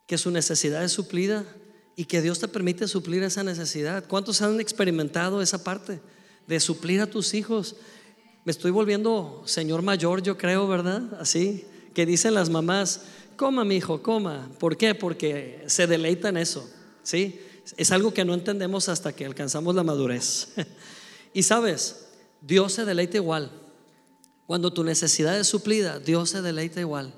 [0.06, 1.44] que su necesidad es suplida
[1.96, 4.06] y que Dios te permite suplir esa necesidad.
[4.08, 6.00] ¿Cuántos han experimentado esa parte
[6.46, 7.78] de suplir a tus hijos?
[8.44, 11.02] Me estoy volviendo señor mayor, yo creo, ¿verdad?
[11.20, 13.02] Así, que dicen las mamás,
[13.38, 14.52] coma mi hijo, coma.
[14.60, 14.94] ¿Por qué?
[14.94, 16.70] Porque se deleita en eso,
[17.02, 17.40] ¿sí?
[17.78, 20.50] Es algo que no entendemos hasta que alcanzamos la madurez.
[21.34, 22.08] y sabes,
[22.42, 23.52] Dios se deleita igual.
[24.46, 27.14] Cuando tu necesidad es suplida, Dios se deleita igual.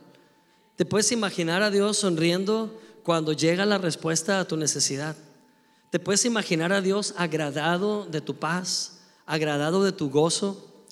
[0.76, 5.16] Te puedes imaginar a Dios sonriendo cuando llega la respuesta a tu necesidad.
[5.90, 10.86] Te puedes imaginar a Dios agradado de tu paz, agradado de tu gozo.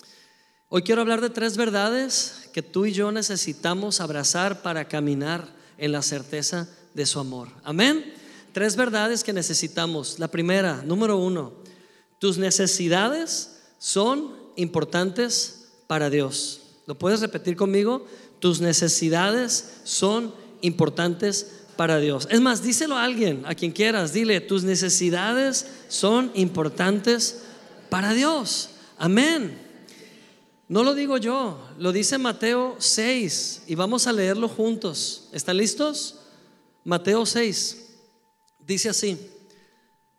[0.70, 5.92] Hoy quiero hablar de tres verdades que tú y yo necesitamos abrazar para caminar en
[5.92, 7.50] la certeza de su amor.
[7.64, 8.14] Amén.
[8.56, 10.18] Tres verdades que necesitamos.
[10.18, 11.52] La primera, número uno,
[12.20, 16.62] tus necesidades son importantes para Dios.
[16.86, 18.06] ¿Lo puedes repetir conmigo?
[18.40, 22.30] Tus necesidades son importantes para Dios.
[22.32, 27.42] Es más, díselo a alguien, a quien quieras, dile, tus necesidades son importantes
[27.90, 28.70] para Dios.
[28.98, 29.60] Amén.
[30.70, 35.28] No lo digo yo, lo dice Mateo 6 y vamos a leerlo juntos.
[35.34, 36.20] ¿Están listos?
[36.86, 37.82] Mateo 6
[38.66, 39.18] dice así,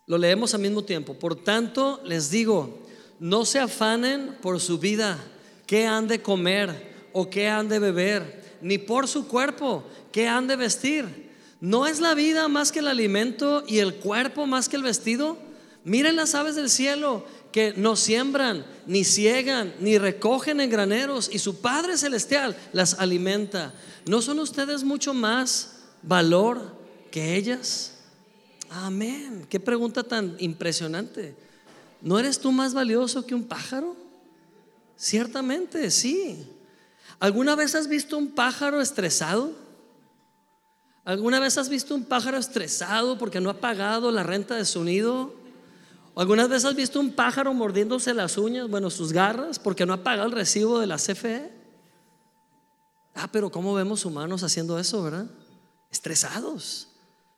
[0.07, 1.15] lo leemos al mismo tiempo.
[1.15, 2.79] Por tanto, les digo,
[3.19, 5.19] no se afanen por su vida,
[5.67, 10.47] qué han de comer o qué han de beber, ni por su cuerpo, qué han
[10.47, 11.27] de vestir.
[11.61, 15.39] ¿No es la vida más que el alimento y el cuerpo más que el vestido?
[15.85, 21.39] Miren las aves del cielo que no siembran, ni ciegan, ni recogen en graneros, y
[21.39, 23.73] su Padre Celestial las alimenta.
[24.05, 26.77] ¿No son ustedes mucho más valor
[27.11, 27.96] que ellas?
[28.71, 29.47] Amén.
[29.49, 31.35] Qué pregunta tan impresionante.
[32.01, 33.97] ¿No eres tú más valioso que un pájaro?
[34.97, 36.47] Ciertamente, sí.
[37.19, 39.53] ¿Alguna vez has visto un pájaro estresado?
[41.05, 44.83] ¿Alguna vez has visto un pájaro estresado porque no ha pagado la renta de su
[44.83, 45.35] nido?
[46.17, 50.03] ¿Alguna vez has visto un pájaro mordiéndose las uñas, bueno, sus garras, porque no ha
[50.03, 51.53] pagado el recibo de la CFE?
[53.15, 55.27] Ah, pero ¿cómo vemos humanos haciendo eso, verdad?
[55.91, 56.89] Estresados.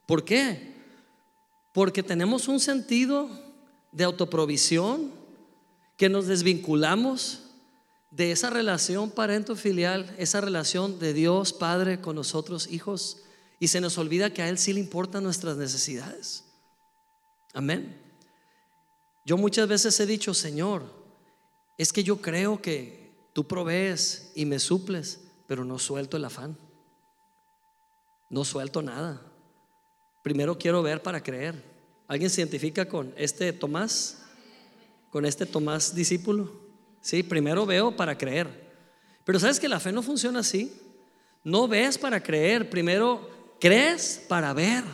[0.06, 0.77] ¿Por qué?
[1.78, 3.30] Porque tenemos un sentido
[3.92, 5.12] de autoprovisión
[5.96, 7.44] que nos desvinculamos
[8.10, 13.18] de esa relación parento-filial, esa relación de Dios Padre con nosotros hijos,
[13.60, 16.42] y se nos olvida que a Él sí le importan nuestras necesidades.
[17.54, 17.96] Amén.
[19.24, 20.82] Yo muchas veces he dicho, Señor,
[21.78, 26.58] es que yo creo que tú provees y me suples, pero no suelto el afán.
[28.30, 29.22] No suelto nada.
[30.24, 31.67] Primero quiero ver para creer.
[32.08, 34.22] ¿Alguien se identifica con este Tomás?
[35.10, 36.50] ¿Con este Tomás discípulo?
[37.02, 38.48] Sí, primero veo para creer.
[39.24, 40.72] Pero sabes que la fe no funciona así.
[41.44, 43.28] No ves para creer, primero
[43.60, 44.84] crees para ver.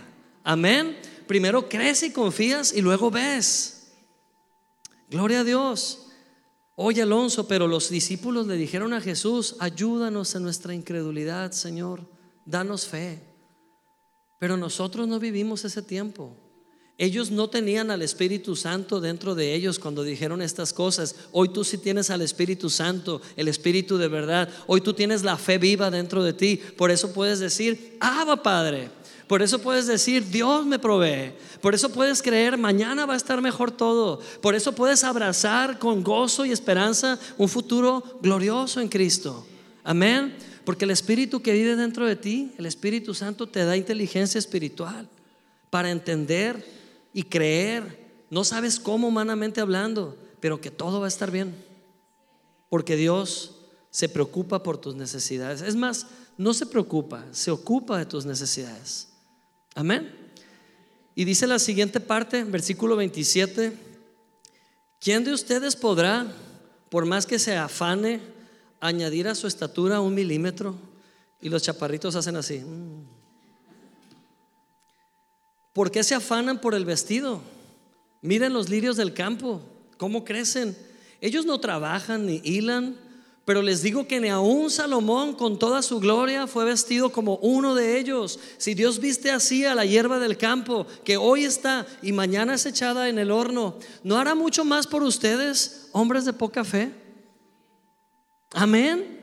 [0.43, 0.99] Amén.
[1.29, 3.93] Primero crees y confías y luego ves.
[5.09, 6.09] Gloria a Dios.
[6.75, 12.01] Oye Alonso, pero los discípulos le dijeron a Jesús, ayúdanos en nuestra incredulidad, Señor,
[12.45, 13.23] danos fe.
[14.41, 16.37] Pero nosotros no vivimos ese tiempo.
[16.97, 21.17] Ellos no tenían al Espíritu Santo dentro de ellos cuando dijeron estas cosas.
[21.33, 24.49] Hoy tú sí tienes al Espíritu Santo, el Espíritu de verdad.
[24.69, 26.61] Hoy tú tienes la fe viva dentro de ti.
[26.77, 28.91] Por eso puedes decir, Abba Padre.
[29.27, 31.33] Por eso puedes decir, Dios me provee.
[31.61, 34.21] Por eso puedes creer, mañana va a estar mejor todo.
[34.41, 39.45] Por eso puedes abrazar con gozo y esperanza un futuro glorioso en Cristo.
[39.83, 40.37] Amén.
[40.65, 45.09] Porque el Espíritu que vive dentro de ti, el Espíritu Santo, te da inteligencia espiritual
[45.71, 46.84] para entender
[47.15, 48.27] y creer.
[48.29, 51.55] No sabes cómo humanamente hablando, pero que todo va a estar bien.
[52.69, 53.55] Porque Dios
[53.91, 55.63] se preocupa por tus necesidades.
[55.63, 59.09] Es más, no se preocupa, se ocupa de tus necesidades.
[59.75, 60.13] Amén.
[61.15, 63.73] Y dice la siguiente parte, versículo 27,
[65.01, 66.27] ¿quién de ustedes podrá,
[66.91, 68.21] por más que se afane,
[68.81, 70.75] añadir a su estatura un milímetro?
[71.41, 72.59] Y los chaparritos hacen así.
[72.59, 73.14] Mm.
[75.75, 77.43] ¿Por qué se afanan por el vestido?
[78.23, 79.61] Miren los lirios del campo,
[79.99, 80.75] cómo crecen.
[81.21, 82.97] Ellos no trabajan ni hilan,
[83.45, 87.75] pero les digo que ni aun Salomón con toda su gloria fue vestido como uno
[87.75, 88.39] de ellos.
[88.57, 92.65] Si Dios viste así a la hierba del campo, que hoy está y mañana es
[92.65, 96.93] echada en el horno, ¿no hará mucho más por ustedes, hombres de poca fe?
[98.53, 99.21] Amén.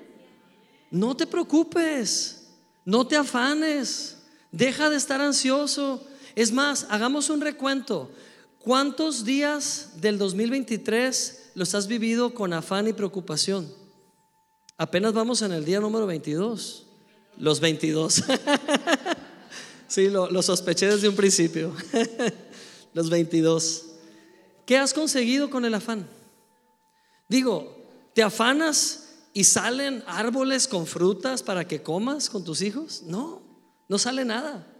[0.91, 2.49] No te preocupes.
[2.83, 4.17] No te afanes.
[4.51, 6.05] Deja de estar ansioso.
[6.35, 8.11] Es más, hagamos un recuento.
[8.59, 13.71] ¿Cuántos días del 2023 los has vivido con afán y preocupación?
[14.77, 16.85] Apenas vamos en el día número 22.
[17.37, 18.23] Los 22.
[19.87, 21.73] sí, lo, sospeché desde un principio.
[22.93, 23.85] los 22.
[24.65, 26.07] ¿Qué has conseguido con el afán?
[27.27, 27.77] Digo,
[28.13, 33.03] ¿te afanas y salen árboles con frutas para que comas con tus hijos?
[33.03, 33.41] No,
[33.87, 34.70] no sale nada.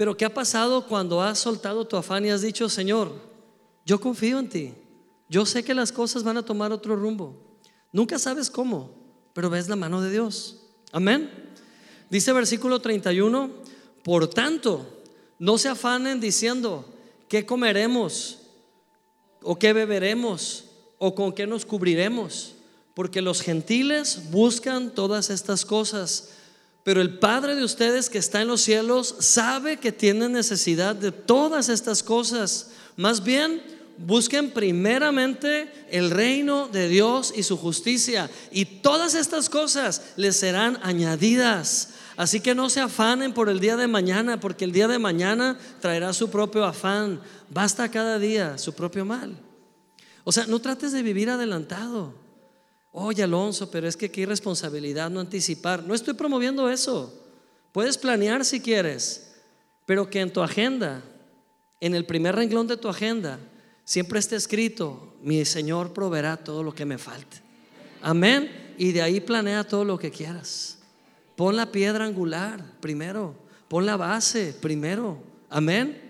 [0.00, 3.12] Pero ¿qué ha pasado cuando has soltado tu afán y has dicho, Señor,
[3.84, 4.72] yo confío en ti?
[5.28, 7.58] Yo sé que las cosas van a tomar otro rumbo.
[7.92, 8.94] Nunca sabes cómo,
[9.34, 10.62] pero ves la mano de Dios.
[10.90, 11.30] Amén.
[12.08, 13.50] Dice versículo 31,
[14.02, 15.02] por tanto,
[15.38, 16.86] no se afanen diciendo,
[17.28, 18.38] ¿qué comeremos?
[19.42, 20.64] ¿O qué beberemos?
[20.96, 22.54] ¿O con qué nos cubriremos?
[22.94, 26.30] Porque los gentiles buscan todas estas cosas,
[26.90, 31.12] pero el Padre de ustedes que está en los cielos sabe que tienen necesidad de
[31.12, 32.70] todas estas cosas.
[32.96, 33.62] Más bien,
[33.96, 40.80] busquen primeramente el reino de Dios y su justicia, y todas estas cosas les serán
[40.82, 41.90] añadidas.
[42.16, 45.60] Así que no se afanen por el día de mañana, porque el día de mañana
[45.80, 47.20] traerá su propio afán.
[47.50, 49.36] Basta cada día su propio mal.
[50.24, 52.29] O sea, no trates de vivir adelantado.
[52.92, 55.84] Oye, Alonso, pero es que qué irresponsabilidad no anticipar.
[55.84, 57.14] No estoy promoviendo eso.
[57.72, 59.32] Puedes planear si quieres,
[59.86, 61.02] pero que en tu agenda,
[61.80, 63.38] en el primer renglón de tu agenda,
[63.84, 67.38] siempre esté escrito, mi Señor proveerá todo lo que me falte.
[68.02, 68.74] Amén.
[68.76, 70.78] Y de ahí planea todo lo que quieras.
[71.36, 73.34] Pon la piedra angular primero.
[73.68, 75.22] Pon la base primero.
[75.48, 76.00] Amén.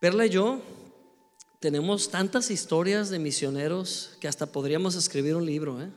[0.00, 0.62] Perla y yo
[1.66, 5.82] tenemos tantas historias de misioneros que hasta podríamos escribir un libro.
[5.82, 5.90] ¿eh?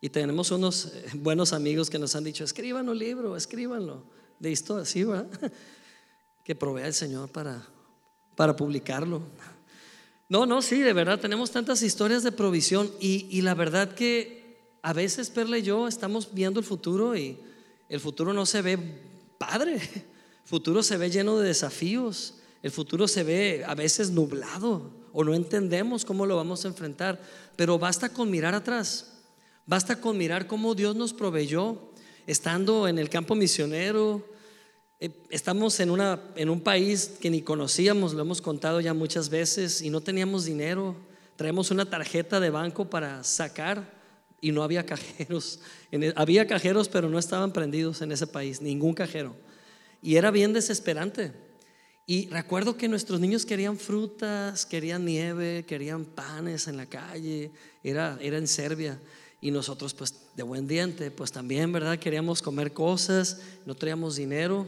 [0.00, 4.02] Y tenemos unos eh, buenos amigos que nos han dicho, escriban un libro, escríbanlo.
[4.40, 5.28] De historia, sí, ¿verdad?
[6.44, 7.64] Que provea el Señor para,
[8.34, 9.22] para publicarlo.
[10.28, 14.58] No, no, sí, de verdad, tenemos tantas historias de provisión y, y la verdad que
[14.82, 17.38] a veces Perla y yo estamos viendo el futuro y
[17.88, 18.78] el futuro no se ve
[19.38, 24.90] padre, el futuro se ve lleno de desafíos, el futuro se ve a veces nublado
[25.12, 27.20] o no entendemos cómo lo vamos a enfrentar,
[27.56, 29.18] pero basta con mirar atrás,
[29.66, 31.92] basta con mirar cómo Dios nos proveyó
[32.26, 34.26] estando en el campo misionero,
[34.98, 39.28] eh, estamos en, una, en un país que ni conocíamos, lo hemos contado ya muchas
[39.28, 40.96] veces, y no teníamos dinero.
[41.36, 43.92] Traemos una tarjeta de banco para sacar
[44.40, 45.60] y no había cajeros.
[45.92, 49.36] E, había cajeros, pero no estaban prendidos en ese país, ningún cajero.
[50.00, 51.43] Y era bien desesperante.
[52.06, 57.50] Y recuerdo que nuestros niños querían frutas, querían nieve, querían panes en la calle.
[57.82, 59.00] Era, era en Serbia.
[59.40, 61.98] Y nosotros, pues de buen diente, pues también, ¿verdad?
[61.98, 64.66] Queríamos comer cosas, no teníamos dinero.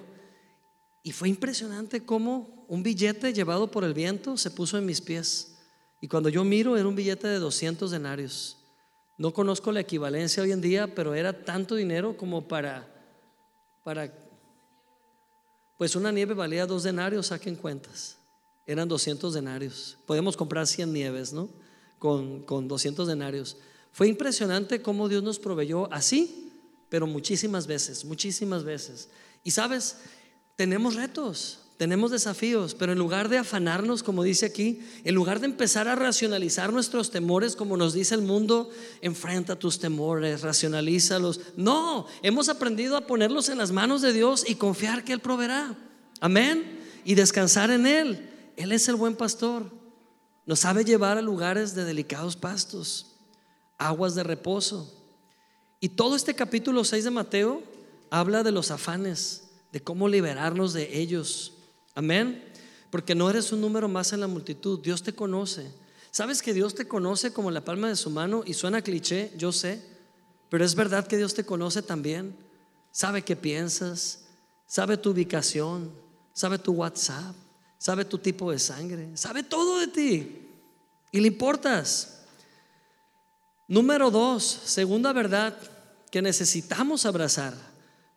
[1.03, 5.57] Y fue impresionante cómo un billete llevado por el viento se puso en mis pies.
[6.01, 8.59] Y cuando yo miro era un billete de 200 denarios.
[9.18, 12.87] No conozco la equivalencia hoy en día, pero era tanto dinero como para,
[13.83, 14.12] para,
[15.77, 18.17] pues una nieve valía dos denarios, saquen cuentas.
[18.67, 19.99] Eran 200 denarios.
[20.07, 21.49] Podemos comprar 100 nieves, ¿no?
[21.99, 23.59] Con, con 200 denarios.
[23.93, 26.53] Fue impresionante cómo Dios nos proveyó así,
[26.89, 29.09] pero muchísimas veces, muchísimas veces.
[29.45, 29.99] Y sabes,
[30.57, 35.47] tenemos retos, tenemos desafíos, pero en lugar de afanarnos, como dice aquí, en lugar de
[35.47, 38.71] empezar a racionalizar nuestros temores, como nos dice el mundo,
[39.03, 41.41] enfrenta tus temores, racionalízalos.
[41.57, 45.77] No, hemos aprendido a ponerlos en las manos de Dios y confiar que Él proveerá.
[46.21, 46.81] Amén.
[47.05, 48.31] Y descansar en Él.
[48.57, 49.71] Él es el buen pastor.
[50.47, 53.16] Nos sabe llevar a lugares de delicados pastos,
[53.77, 54.95] aguas de reposo.
[55.79, 57.62] Y todo este capítulo 6 de Mateo
[58.09, 61.56] habla de los afanes de cómo liberarnos de ellos.
[61.97, 62.44] Amén.
[62.90, 64.80] Porque no eres un número más en la multitud.
[64.80, 65.72] Dios te conoce.
[66.12, 68.44] ¿Sabes que Dios te conoce como la palma de su mano?
[68.47, 69.82] Y suena cliché, yo sé.
[70.49, 72.36] Pero es verdad que Dios te conoce también.
[72.92, 74.26] Sabe qué piensas.
[74.66, 75.90] Sabe tu ubicación.
[76.32, 77.34] Sabe tu WhatsApp.
[77.78, 79.16] Sabe tu tipo de sangre.
[79.16, 80.49] Sabe todo de ti.
[81.12, 82.24] Y le importas.
[83.68, 85.59] Número dos, segunda verdad
[86.11, 87.55] que necesitamos abrazar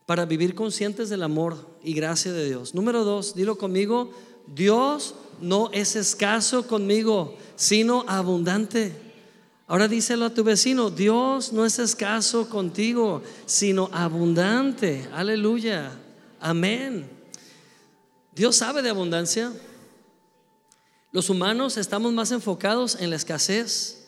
[0.09, 2.73] para vivir conscientes del amor y gracia de Dios.
[2.73, 4.09] Número dos, dilo conmigo,
[4.47, 8.91] Dios no es escaso conmigo, sino abundante.
[9.67, 15.07] Ahora díselo a tu vecino, Dios no es escaso contigo, sino abundante.
[15.13, 15.91] Aleluya.
[16.39, 17.07] Amén.
[18.33, 19.53] Dios sabe de abundancia.
[21.11, 23.98] Los humanos estamos más enfocados en la escasez.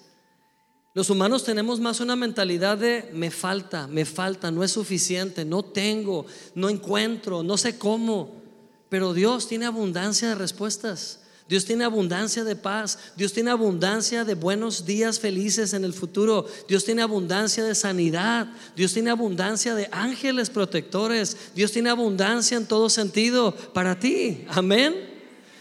[0.94, 5.64] Los humanos tenemos más una mentalidad de me falta, me falta, no es suficiente, no
[5.64, 8.42] tengo, no encuentro, no sé cómo.
[8.90, 11.20] Pero Dios tiene abundancia de respuestas.
[11.48, 12.98] Dios tiene abundancia de paz.
[13.16, 16.46] Dios tiene abundancia de buenos días felices en el futuro.
[16.68, 18.48] Dios tiene abundancia de sanidad.
[18.76, 21.38] Dios tiene abundancia de ángeles protectores.
[21.56, 24.46] Dios tiene abundancia en todo sentido para ti.
[24.50, 24.94] Amén.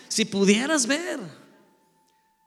[0.08, 1.39] Si pudieras ver.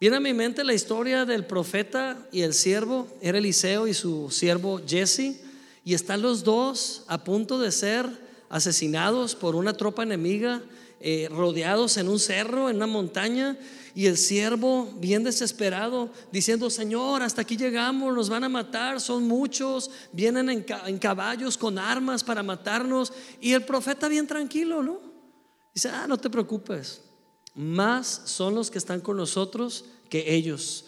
[0.04, 3.08] Viene a mi mente la historia del profeta y el siervo.
[3.22, 5.40] Era Eliseo y su siervo Jesse.
[5.86, 8.10] Y están los dos a punto de ser
[8.50, 10.62] asesinados por una tropa enemiga,
[11.00, 13.58] eh, rodeados en un cerro, en una montaña,
[13.96, 19.26] y el siervo bien desesperado, diciendo, Señor, hasta aquí llegamos, nos van a matar, son
[19.26, 25.00] muchos, vienen en, en caballos con armas para matarnos, y el profeta bien tranquilo, ¿no?
[25.74, 27.00] Dice, ah, no te preocupes,
[27.56, 30.86] más son los que están con nosotros que ellos.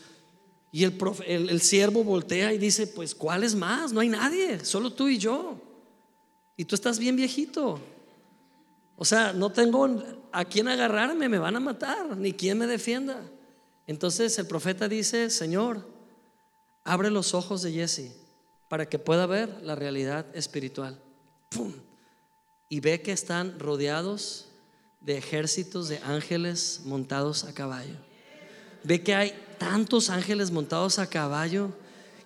[0.72, 3.94] Y el, siervo voltea y dice, pues ¿cuál es más?
[3.94, 5.58] No hay nadie, solo tú y yo.
[6.58, 7.80] Y tú estás bien viejito.
[8.98, 13.22] O sea, no tengo a quién agarrarme, me van a matar, ni quien me defienda.
[13.88, 15.88] Entonces el profeta dice, Señor,
[16.84, 18.12] abre los ojos de Jesse
[18.68, 21.00] para que pueda ver la realidad espiritual.
[22.68, 24.50] Y ve que están rodeados
[25.06, 27.96] de ejércitos de ángeles montados a caballo.
[28.84, 31.72] Ve que hay tantos ángeles montados a caballo.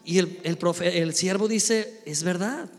[0.04, 2.70] Y el, el, el siervo dice, es verdad,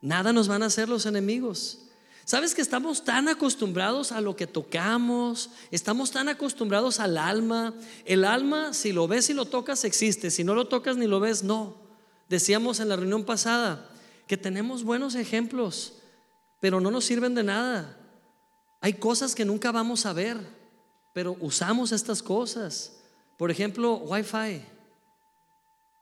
[0.00, 1.78] Nada nos van a hacer los enemigos.
[2.24, 5.50] ¿Sabes que estamos tan acostumbrados a lo que tocamos?
[5.70, 7.74] Estamos tan acostumbrados al alma.
[8.04, 10.30] El alma, si lo ves y lo tocas, existe.
[10.30, 11.76] Si no lo tocas ni lo ves, no.
[12.28, 13.90] Decíamos en la reunión pasada
[14.26, 15.94] que tenemos buenos ejemplos,
[16.60, 17.96] pero no nos sirven de nada.
[18.80, 20.38] Hay cosas que nunca vamos a ver,
[21.12, 22.96] pero usamos estas cosas.
[23.36, 24.62] Por ejemplo, Wi-Fi.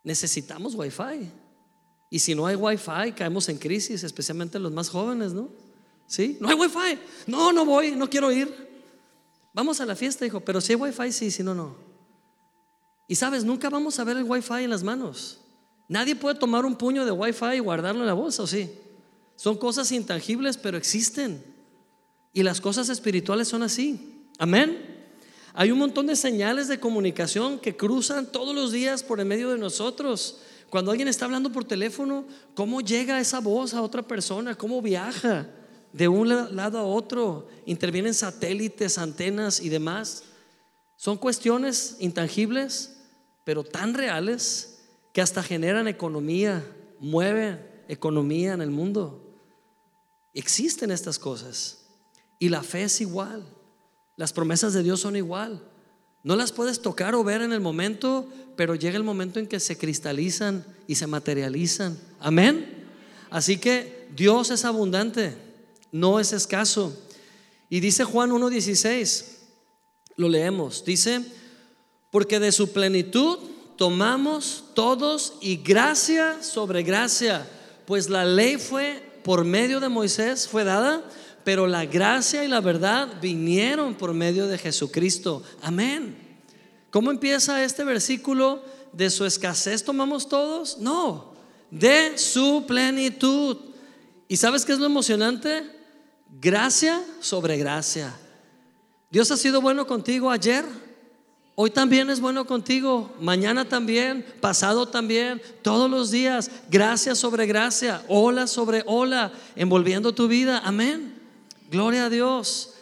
[0.04, 1.32] Necesitamos Wi-Fi.
[2.10, 5.48] Y si no hay wifi, caemos en crisis, especialmente los más jóvenes, ¿no?
[6.06, 6.38] ¿Sí?
[6.40, 6.98] No hay wifi.
[7.26, 8.68] No, no voy, no quiero ir.
[9.52, 11.76] Vamos a la fiesta, hijo, pero si hay wifi, sí, si no, no.
[13.08, 15.40] Y sabes, nunca vamos a ver el wifi en las manos.
[15.88, 18.70] Nadie puede tomar un puño de wifi y guardarlo en la bolsa, ¿o sí?
[19.36, 21.47] Son cosas intangibles, pero existen.
[22.38, 24.28] Y las cosas espirituales son así.
[24.38, 25.10] Amén.
[25.54, 29.50] Hay un montón de señales de comunicación que cruzan todos los días por el medio
[29.50, 30.38] de nosotros.
[30.70, 34.54] Cuando alguien está hablando por teléfono, ¿cómo llega esa voz a otra persona?
[34.54, 35.50] ¿Cómo viaja
[35.92, 37.48] de un lado a otro?
[37.66, 40.22] Intervienen satélites, antenas y demás.
[40.96, 43.00] Son cuestiones intangibles,
[43.44, 44.78] pero tan reales
[45.12, 46.64] que hasta generan economía,
[47.00, 49.28] mueven economía en el mundo.
[50.34, 51.78] Existen estas cosas.
[52.38, 53.44] Y la fe es igual.
[54.16, 55.62] Las promesas de Dios son igual.
[56.22, 59.60] No las puedes tocar o ver en el momento, pero llega el momento en que
[59.60, 61.98] se cristalizan y se materializan.
[62.20, 62.86] Amén.
[63.30, 65.36] Así que Dios es abundante,
[65.92, 66.96] no es escaso.
[67.70, 69.24] Y dice Juan 1.16,
[70.16, 71.24] lo leemos, dice,
[72.10, 73.38] porque de su plenitud
[73.76, 77.48] tomamos todos y gracia sobre gracia,
[77.86, 81.04] pues la ley fue por medio de Moisés, fue dada,
[81.48, 85.42] pero la gracia y la verdad vinieron por medio de Jesucristo.
[85.62, 86.14] Amén.
[86.90, 88.62] ¿Cómo empieza este versículo?
[88.92, 90.76] ¿De su escasez tomamos todos?
[90.76, 91.32] No,
[91.70, 93.56] de su plenitud.
[94.28, 95.62] ¿Y sabes qué es lo emocionante?
[96.38, 98.14] Gracia sobre gracia.
[99.10, 100.66] Dios ha sido bueno contigo ayer,
[101.60, 108.04] Hoy también es bueno contigo, mañana también, pasado también, todos los días, gracia sobre gracia,
[108.06, 110.60] ola sobre ola, envolviendo tu vida.
[110.62, 111.17] Amén.
[111.68, 112.74] Gloria a Dios.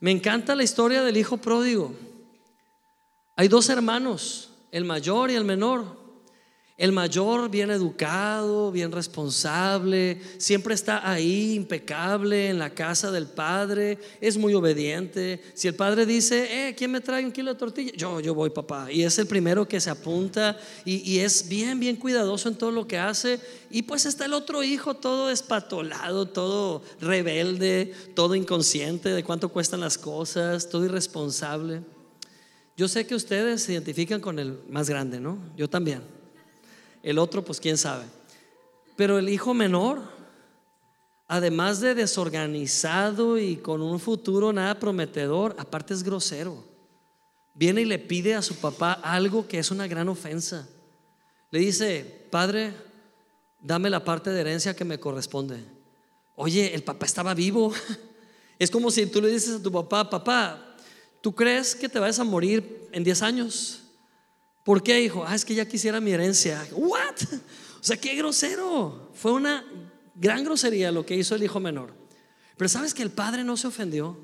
[0.00, 1.94] Me encanta la historia del hijo pródigo.
[3.36, 5.99] Hay dos hermanos, el mayor y el menor.
[6.80, 13.98] El mayor bien educado, bien responsable, siempre está ahí impecable en la casa del padre,
[14.18, 15.42] es muy obediente.
[15.52, 17.92] Si el padre dice, eh, ¿quién me trae un kilo de tortilla?
[17.94, 18.90] Yo, yo voy, papá.
[18.90, 22.70] Y es el primero que se apunta y, y es bien, bien cuidadoso en todo
[22.70, 23.40] lo que hace.
[23.70, 29.80] Y pues está el otro hijo todo espatolado, todo rebelde, todo inconsciente de cuánto cuestan
[29.80, 31.82] las cosas, todo irresponsable.
[32.74, 35.36] Yo sé que ustedes se identifican con el más grande, ¿no?
[35.58, 36.19] Yo también.
[37.02, 38.04] El otro, pues quién sabe.
[38.96, 40.02] Pero el hijo menor,
[41.26, 46.64] además de desorganizado y con un futuro nada prometedor, aparte es grosero.
[47.54, 50.68] Viene y le pide a su papá algo que es una gran ofensa.
[51.50, 52.74] Le dice, padre,
[53.60, 55.64] dame la parte de herencia que me corresponde.
[56.36, 57.72] Oye, el papá estaba vivo.
[58.58, 60.76] Es como si tú le dices a tu papá, papá,
[61.22, 63.80] ¿tú crees que te vas a morir en 10 años?
[64.64, 65.24] ¿Por qué, hijo?
[65.26, 66.66] Ah, es que ya quisiera mi herencia.
[66.72, 67.16] ¿What?
[67.80, 69.10] O sea, qué grosero.
[69.14, 69.64] Fue una
[70.14, 71.94] gran grosería lo que hizo el hijo menor.
[72.56, 74.18] Pero sabes que el padre no se ofendió.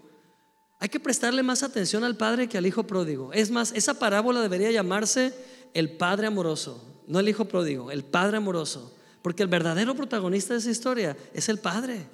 [0.79, 3.33] Hay que prestarle más atención al padre que al hijo pródigo.
[3.33, 5.33] Es más, esa parábola debería llamarse
[5.73, 8.95] el padre amoroso, no el hijo pródigo, el padre amoroso.
[9.23, 12.07] Porque el verdadero protagonista de esa historia es el padre.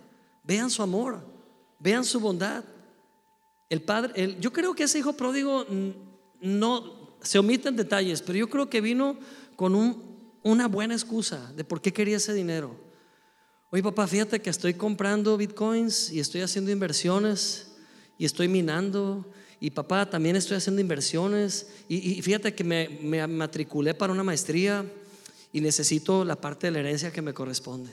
[0.45, 1.27] Vean su amor,
[1.81, 2.63] vean su bondad.
[3.69, 5.67] El padre, yo creo que ese hijo pródigo
[6.41, 9.17] no se omiten detalles, pero yo creo que vino
[9.57, 9.75] con
[10.43, 12.77] una buena excusa de por qué quería ese dinero.
[13.71, 17.73] Oye, papá, fíjate que estoy comprando bitcoins y estoy haciendo inversiones
[18.19, 19.25] y estoy minando.
[19.61, 21.69] Y papá, también estoy haciendo inversiones.
[21.89, 24.85] Y, fíjate que me, me matriculé para una maestría
[25.53, 27.93] y necesito la parte de la herencia que me corresponde.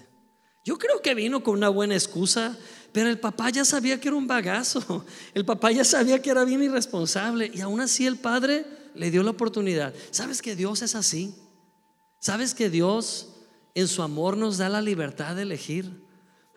[0.65, 2.57] Yo creo que vino con una buena excusa,
[2.91, 5.05] pero el papá ya sabía que era un bagazo.
[5.33, 7.49] El papá ya sabía que era bien irresponsable.
[7.53, 8.65] Y aún así el padre
[8.99, 9.93] le dio la oportunidad.
[10.11, 11.33] ¿Sabes que Dios es así?
[12.19, 13.29] ¿Sabes que Dios
[13.73, 16.03] en su amor nos da la libertad de elegir?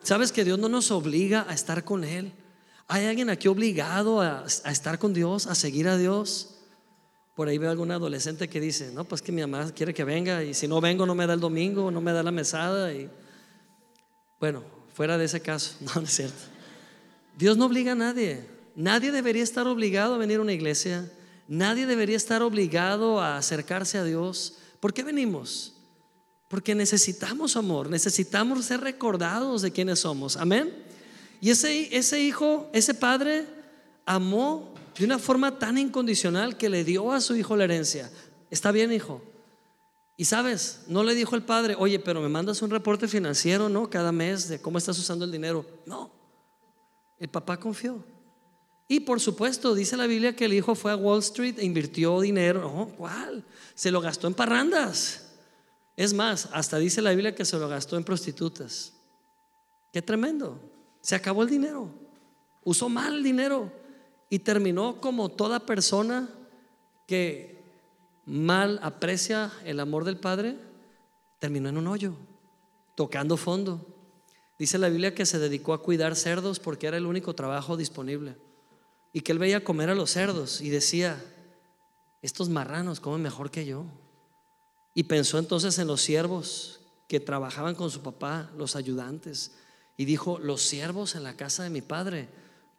[0.03, 2.33] ¿Sabes que Dios no nos obliga a estar con Él?
[2.89, 6.59] ¿Hay alguien aquí obligado a, estar con Dios, a seguir a Dios?
[7.33, 10.43] Por ahí veo algún adolescente que dice, no, pues que mi mamá quiere que venga
[10.43, 12.91] y si no vengo no me da el domingo, no me da la mesada.
[12.91, 13.09] Y
[14.41, 14.63] bueno,
[14.93, 16.43] fuera de ese caso, no, no es cierto.
[17.37, 18.45] Dios no obliga a nadie.
[18.75, 21.09] Nadie debería estar obligado a venir a una iglesia.
[21.47, 24.57] Nadie debería estar obligado a acercarse a Dios.
[24.79, 25.73] ¿Por qué venimos?
[26.49, 30.37] Porque necesitamos amor, necesitamos ser recordados de quiénes somos.
[30.37, 30.73] Amén.
[31.41, 33.45] Y ese, ese hijo, ese padre,
[34.05, 38.11] amó de una forma tan incondicional que le dio a su hijo la herencia.
[38.49, 39.21] Está bien, hijo.
[40.15, 43.89] Y sabes, no le dijo el padre, oye, pero me mandas un reporte financiero, ¿no?
[43.89, 45.65] Cada mes de cómo estás usando el dinero.
[45.85, 46.11] No.
[47.17, 48.03] El papá confió.
[48.87, 52.19] Y por supuesto, dice la Biblia que el hijo fue a Wall Street e invirtió
[52.19, 52.61] dinero.
[52.61, 53.43] No, ¿cuál?
[53.75, 55.31] Se lo gastó en parrandas.
[55.95, 58.93] Es más, hasta dice la Biblia que se lo gastó en prostitutas.
[59.91, 60.59] Qué tremendo.
[61.01, 61.89] Se acabó el dinero.
[62.63, 63.71] Usó mal el dinero.
[64.29, 66.29] Y terminó como toda persona
[67.07, 67.63] que
[68.25, 70.57] mal aprecia el amor del Padre.
[71.39, 72.15] Terminó en un hoyo,
[72.95, 73.85] tocando fondo.
[74.57, 78.35] Dice la Biblia que se dedicó a cuidar cerdos porque era el único trabajo disponible
[79.13, 81.23] y que él veía comer a los cerdos y decía,
[82.23, 83.85] estos marranos comen mejor que yo.
[84.95, 89.51] Y pensó entonces en los siervos que trabajaban con su papá, los ayudantes,
[89.97, 92.27] y dijo, los siervos en la casa de mi padre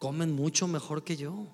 [0.01, 1.47] comen mucho mejor que yo.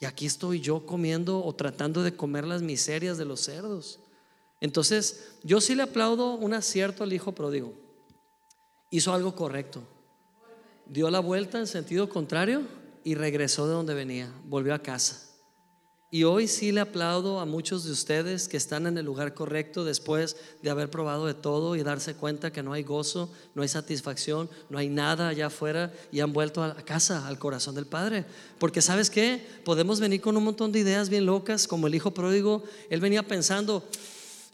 [0.00, 4.00] Y aquí estoy yo comiendo o tratando de comer las miserias de los cerdos.
[4.60, 7.74] Entonces, yo sí le aplaudo un acierto al hijo pródigo.
[8.90, 9.82] Hizo algo correcto.
[10.86, 15.30] Dio la vuelta en sentido contrario y regresó de donde venía, volvió a casa.
[16.12, 19.84] Y hoy sí le aplaudo a muchos de ustedes que están en el lugar correcto
[19.84, 23.68] después de haber probado de todo y darse cuenta que no hay gozo, no hay
[23.68, 28.24] satisfacción, no hay nada allá afuera y han vuelto a casa, al corazón del Padre.
[28.58, 32.10] Porque sabes qué, podemos venir con un montón de ideas bien locas, como el hijo
[32.10, 33.84] pródigo, él venía pensando,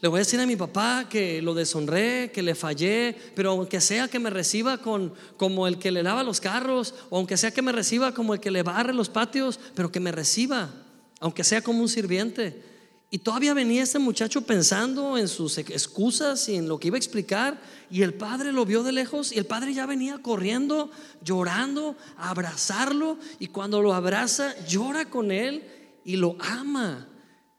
[0.00, 3.80] le voy a decir a mi papá que lo deshonré, que le fallé, pero aunque
[3.80, 7.50] sea que me reciba con, como el que le lava los carros, o aunque sea
[7.50, 10.70] que me reciba como el que le barre los patios, pero que me reciba,
[11.18, 12.62] aunque sea como un sirviente.
[13.10, 16.98] Y todavía venía este muchacho pensando en sus excusas y en lo que iba a
[16.98, 17.58] explicar,
[17.90, 20.90] y el padre lo vio de lejos, y el padre ya venía corriendo,
[21.22, 25.64] llorando, a abrazarlo, y cuando lo abraza, llora con él
[26.04, 27.08] y lo ama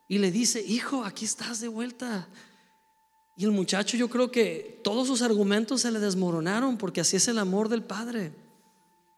[0.07, 2.27] y le dice, hijo, aquí estás de vuelta.
[3.35, 7.27] Y el muchacho yo creo que todos sus argumentos se le desmoronaron porque así es
[7.27, 8.31] el amor del Padre.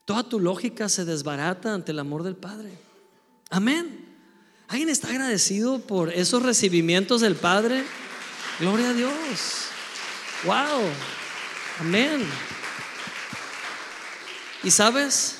[0.05, 2.71] Toda tu lógica se desbarata ante el amor del Padre.
[3.49, 4.05] Amén.
[4.67, 7.83] ¿Alguien está agradecido por esos recibimientos del Padre?
[8.59, 9.11] Gloria a Dios.
[10.45, 10.89] Wow.
[11.79, 12.25] Amén.
[14.63, 15.37] Y sabes,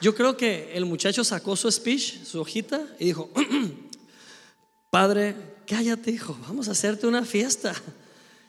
[0.00, 3.30] yo creo que el muchacho sacó su speech, su hojita, y dijo,
[4.90, 5.36] Padre,
[5.68, 7.72] cállate, hijo, vamos a hacerte una fiesta.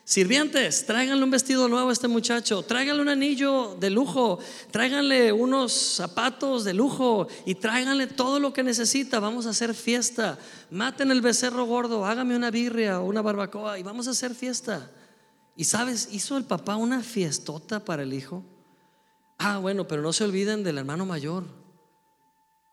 [0.04, 4.40] Sirvientes, tráiganle un vestido nuevo a este muchacho, tráiganle un anillo de lujo,
[4.72, 9.20] tráiganle unos zapatos de lujo y tráiganle todo lo que necesita.
[9.20, 10.36] Vamos a hacer fiesta.
[10.72, 14.90] Maten el becerro gordo, hágame una birria o una barbacoa y vamos a hacer fiesta.
[15.54, 18.44] Y sabes, hizo el papá una fiestota para el hijo.
[19.38, 21.44] Ah, bueno, pero no se olviden del hermano mayor.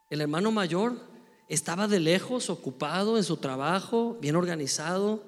[0.10, 1.09] El hermano mayor
[1.50, 5.22] estaba de lejos, ocupado en su trabajo, bien organizado,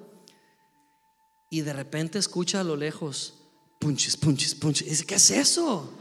[1.50, 3.34] y de repente escucha a lo lejos,
[3.78, 4.88] punches, punches, punches.
[4.88, 5.92] Dice, ¿qué es eso?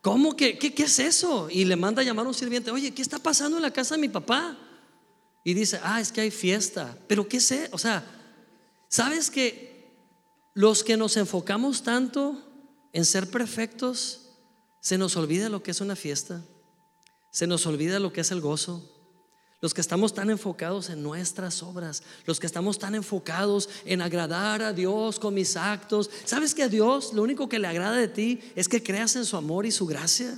[0.00, 1.48] ¿Cómo que qué, qué es eso?
[1.48, 3.94] Y le manda a llamar a un sirviente, oye, ¿qué está pasando en la casa
[3.94, 4.58] de mi papá?
[5.44, 6.96] y dice, ah, es que hay fiesta.
[7.08, 7.68] Pero ¿qué sé?
[7.72, 8.04] O sea,
[8.88, 9.90] ¿sabes que
[10.54, 12.40] los que nos enfocamos tanto
[12.92, 14.28] en ser perfectos,
[14.80, 16.44] se nos olvida lo que es una fiesta?
[17.32, 18.88] Se nos olvida lo que es el gozo.
[19.62, 24.60] Los que estamos tan enfocados en nuestras obras, los que estamos tan enfocados en agradar
[24.60, 26.10] a Dios con mis actos.
[26.24, 29.24] ¿Sabes que a Dios lo único que le agrada de ti es que creas en
[29.24, 30.36] su amor y su gracia?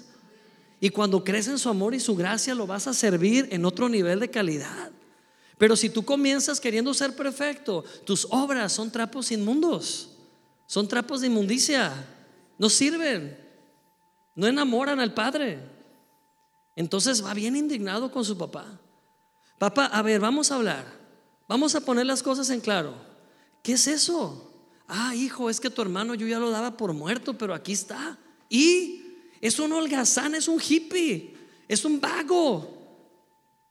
[0.79, 3.89] Y cuando crees en su amor y su gracia, lo vas a servir en otro
[3.89, 4.91] nivel de calidad.
[5.57, 10.11] Pero si tú comienzas queriendo ser perfecto, tus obras son trapos inmundos,
[10.67, 11.95] son trapos de inmundicia,
[12.59, 13.39] no sirven,
[14.35, 15.61] no enamoran al Padre.
[16.77, 18.81] Entonces va bien indignado con su papá.
[19.59, 20.85] Papá, a ver, vamos a hablar.
[21.49, 22.95] Vamos a poner las cosas en claro.
[23.63, 24.51] ¿Qué es eso?
[24.89, 28.19] Ah, hijo, es que tu hermano yo ya lo daba por muerto, pero aquí está.
[28.49, 29.03] Y
[29.41, 31.35] es un holgazán, es un hippie,
[31.69, 32.71] es un vago.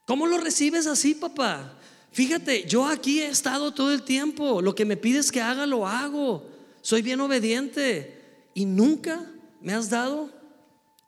[0.06, 1.78] ¿Cómo lo recibes así, papá?
[2.12, 4.62] Fíjate, yo aquí he estado todo el tiempo.
[4.62, 6.48] Lo que me pides que haga, lo hago.
[6.82, 8.50] Soy bien obediente.
[8.54, 9.32] Y nunca
[9.62, 10.30] me has dado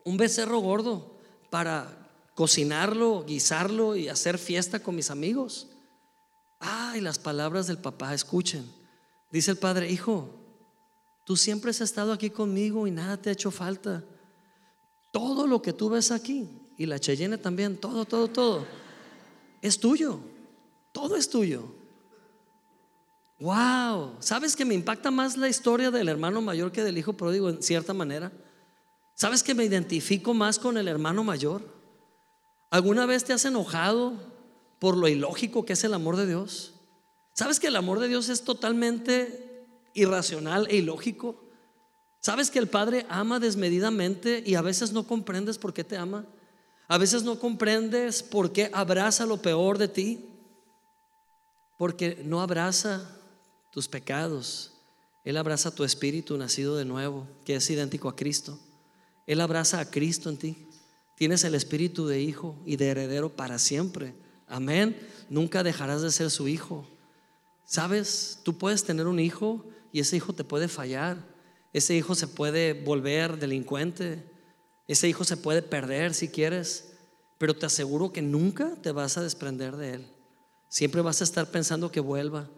[0.03, 1.19] un becerro gordo
[1.49, 2.04] para
[2.36, 5.67] cocinarlo, guisarlo y hacer fiesta con mis amigos.
[6.59, 8.69] Ay, las palabras del papá, escuchen.
[9.31, 10.29] Dice el padre, hijo,
[11.25, 14.03] tú siempre has estado aquí conmigo y nada te ha hecho falta.
[15.11, 18.65] Todo lo que tú ves aquí, y la Cheyenne también, todo, todo, todo,
[19.61, 20.19] es tuyo.
[20.95, 21.63] Todo es tuyo.
[23.39, 27.49] Wow, ¿sabes que me impacta más la historia del hermano mayor que del hijo pródigo
[27.49, 28.31] en cierta manera?
[29.13, 31.74] ¿Sabes que me identifico más con el hermano mayor?
[32.76, 34.15] ¿Alguna vez te has enojado
[34.80, 36.73] por lo ilógico que es el amor de Dios?
[37.32, 41.41] ¿Sabes que el amor de Dios es totalmente irracional e ilógico?
[42.19, 46.26] ¿Sabes que el Padre ama desmedidamente y a veces no comprendes por qué te ama?
[46.89, 50.26] A veces no comprendes por qué abraza lo peor de ti.
[51.78, 53.09] Porque no abraza
[53.71, 54.73] tus pecados.
[55.23, 58.59] Él abraza tu espíritu nacido de nuevo, que es idéntico a Cristo.
[59.28, 60.67] Él abraza a Cristo en ti.
[61.16, 64.13] Tienes el espíritu de hijo y de heredero para siempre.
[64.47, 64.97] Amén.
[65.30, 66.88] Nunca dejarás de ser su hijo.
[67.66, 68.39] ¿Sabes?
[68.43, 71.18] Tú puedes tener un hijo y ese hijo te puede fallar.
[71.74, 74.24] Ese hijo se puede volver delincuente.
[74.88, 76.91] Ese hijo se puede perder si quieres.
[77.38, 80.07] Pero te aseguro que nunca te vas a desprender de él.
[80.70, 82.49] Siempre vas a estar pensando que vuelva.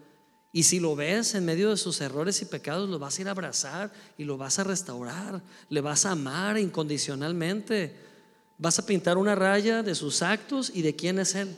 [0.52, 3.28] Y si lo ves en medio de sus errores y pecados, lo vas a ir
[3.28, 5.42] a abrazar y lo vas a restaurar.
[5.68, 8.07] Le vas a amar incondicionalmente.
[8.58, 11.56] Vas a pintar una raya de sus actos y de quién es Él.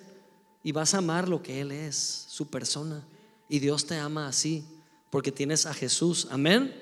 [0.63, 3.03] Y vas a amar lo que Él es, su persona.
[3.49, 4.65] Y Dios te ama así,
[5.09, 6.29] porque tienes a Jesús.
[6.31, 6.75] Amén.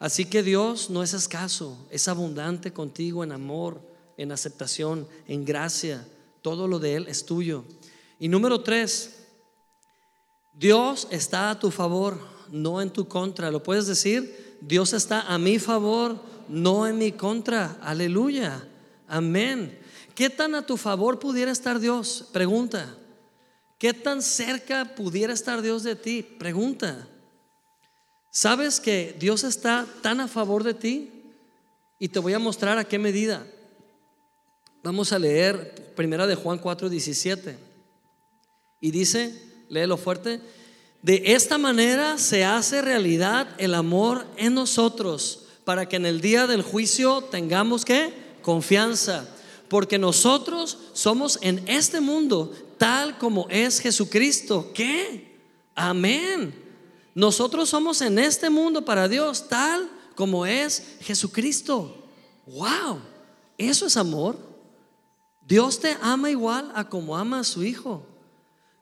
[0.00, 3.80] Así que Dios no es escaso, es abundante contigo en amor,
[4.16, 6.04] en aceptación, en gracia.
[6.42, 7.64] Todo lo de Él es tuyo.
[8.18, 9.22] Y número tres,
[10.54, 12.18] Dios está a tu favor,
[12.50, 13.52] no en tu contra.
[13.52, 14.58] ¿Lo puedes decir?
[14.60, 16.16] Dios está a mi favor,
[16.48, 17.78] no en mi contra.
[17.80, 18.68] Aleluya.
[19.12, 19.78] Amén.
[20.14, 22.30] ¿Qué tan a tu favor pudiera estar Dios?
[22.32, 22.96] Pregunta.
[23.78, 26.22] ¿Qué tan cerca pudiera estar Dios de ti?
[26.22, 27.06] Pregunta.
[28.30, 31.10] ¿Sabes que Dios está tan a favor de ti?
[31.98, 33.46] Y te voy a mostrar a qué medida.
[34.82, 37.58] Vamos a leer primera de Juan 4, 17.
[38.80, 39.38] Y dice,
[39.68, 40.40] léelo fuerte,
[41.02, 46.46] de esta manera se hace realidad el amor en nosotros, para que en el día
[46.46, 49.26] del juicio tengamos que confianza,
[49.68, 54.70] porque nosotros somos en este mundo tal como es Jesucristo.
[54.74, 55.38] ¿Qué?
[55.74, 56.54] Amén.
[57.14, 62.04] Nosotros somos en este mundo para Dios tal como es Jesucristo.
[62.46, 63.00] Wow,
[63.56, 64.38] eso es amor.
[65.46, 68.04] Dios te ama igual a como ama a su Hijo.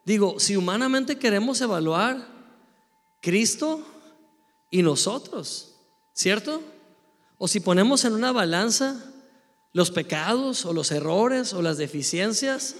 [0.04, 2.26] Digo, si humanamente queremos evaluar
[3.20, 3.82] Cristo
[4.70, 5.74] y nosotros,
[6.12, 6.62] ¿cierto?
[7.38, 9.09] O si ponemos en una balanza
[9.72, 12.76] los pecados o los errores o las deficiencias,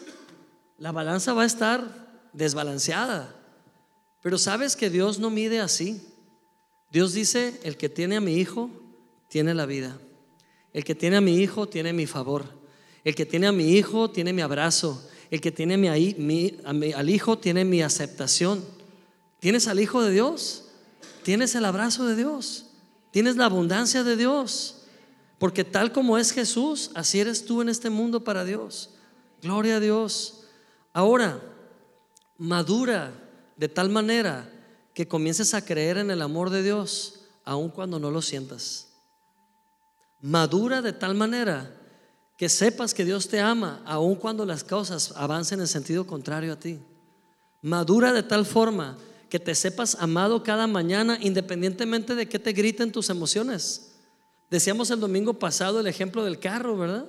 [0.79, 3.35] la balanza va a estar desbalanceada.
[4.23, 6.01] Pero sabes que Dios no mide así.
[6.91, 8.71] Dios dice, el que tiene a mi hijo,
[9.29, 9.99] tiene la vida.
[10.73, 12.45] El que tiene a mi hijo, tiene mi favor.
[13.05, 15.09] El que tiene a mi hijo, tiene mi abrazo.
[15.31, 18.65] El que tiene a mi, al hijo, tiene mi aceptación.
[19.39, 20.65] ¿Tienes al hijo de Dios?
[21.23, 22.67] ¿Tienes el abrazo de Dios?
[23.11, 24.80] ¿Tienes la abundancia de Dios?
[25.41, 28.91] Porque tal como es Jesús, así eres tú en este mundo para Dios.
[29.41, 30.43] Gloria a Dios.
[30.93, 31.41] Ahora,
[32.37, 33.11] madura
[33.57, 34.53] de tal manera
[34.93, 38.89] que comiences a creer en el amor de Dios, aun cuando no lo sientas.
[40.21, 41.75] Madura de tal manera
[42.37, 46.61] que sepas que Dios te ama, aun cuando las cosas avancen en sentido contrario a
[46.61, 46.81] ti.
[47.63, 48.99] Madura de tal forma
[49.31, 53.90] que te sepas amado cada mañana independientemente de que te griten tus emociones.
[54.51, 57.07] Decíamos el domingo pasado el ejemplo del carro, ¿verdad?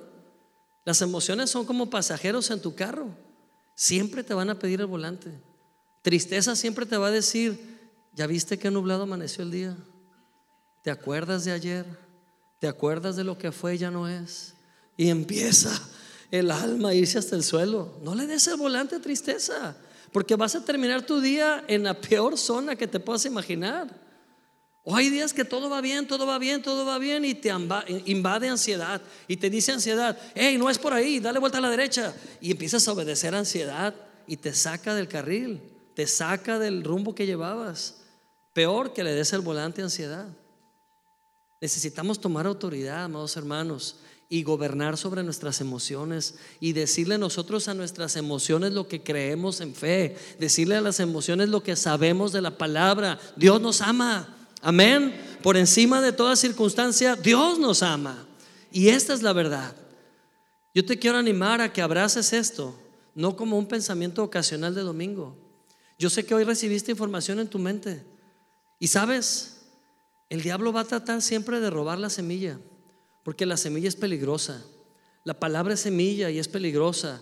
[0.84, 3.08] Las emociones son como pasajeros en tu carro.
[3.74, 5.30] Siempre te van a pedir el volante.
[6.02, 7.78] Tristeza siempre te va a decir,
[8.14, 9.76] ¿ya viste qué nublado amaneció el día?
[10.82, 11.86] ¿Te acuerdas de ayer?
[12.60, 14.54] ¿Te acuerdas de lo que fue y ya no es?
[14.96, 15.70] Y empieza
[16.30, 17.98] el alma a irse hasta el suelo.
[18.02, 19.76] No le des el volante a tristeza,
[20.12, 24.01] porque vas a terminar tu día en la peor zona que te puedas imaginar.
[24.84, 27.50] O hay días que todo va bien, todo va bien, todo va bien y te
[28.06, 31.70] invade ansiedad y te dice ansiedad, hey, no es por ahí, dale vuelta a la
[31.70, 32.12] derecha.
[32.40, 33.94] Y empiezas a obedecer ansiedad
[34.26, 35.60] y te saca del carril,
[35.94, 38.02] te saca del rumbo que llevabas.
[38.54, 40.26] Peor que le des el volante a ansiedad.
[41.60, 48.16] Necesitamos tomar autoridad, amados hermanos, y gobernar sobre nuestras emociones y decirle nosotros a nuestras
[48.16, 52.58] emociones lo que creemos en fe, decirle a las emociones lo que sabemos de la
[52.58, 53.20] palabra.
[53.36, 54.38] Dios nos ama.
[54.62, 55.12] Amén.
[55.42, 58.26] Por encima de toda circunstancia, Dios nos ama.
[58.70, 59.74] Y esta es la verdad.
[60.74, 62.74] Yo te quiero animar a que abraces esto,
[63.14, 65.36] no como un pensamiento ocasional de domingo.
[65.98, 68.02] Yo sé que hoy recibiste información en tu mente.
[68.78, 69.66] Y sabes,
[70.30, 72.58] el diablo va a tratar siempre de robar la semilla,
[73.24, 74.64] porque la semilla es peligrosa.
[75.24, 77.20] La palabra es semilla y es peligrosa.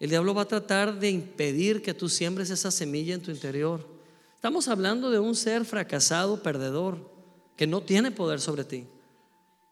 [0.00, 3.97] El diablo va a tratar de impedir que tú siembres esa semilla en tu interior.
[4.38, 7.10] Estamos hablando de un ser fracasado, perdedor,
[7.56, 8.86] que no tiene poder sobre ti.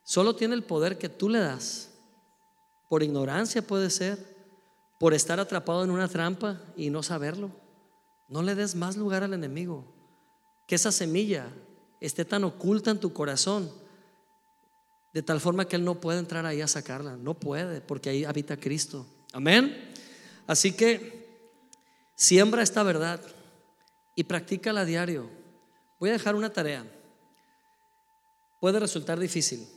[0.03, 1.93] Solo tiene el poder que tú le das.
[2.89, 4.19] Por ignorancia puede ser,
[4.99, 7.53] por estar atrapado en una trampa y no saberlo.
[8.29, 9.85] No le des más lugar al enemigo.
[10.67, 11.47] Que esa semilla
[12.01, 13.71] esté tan oculta en tu corazón,
[15.15, 17.17] de tal forma que Él no puede entrar ahí a sacarla.
[17.17, 19.07] No puede, porque ahí habita Cristo.
[19.33, 19.93] Amén.
[20.45, 21.25] Así que
[22.17, 23.21] siembra esta verdad
[24.17, 25.31] y practícala a diario.
[26.01, 26.85] Voy a dejar una tarea.
[28.61, 29.69] Puede resultar difícil,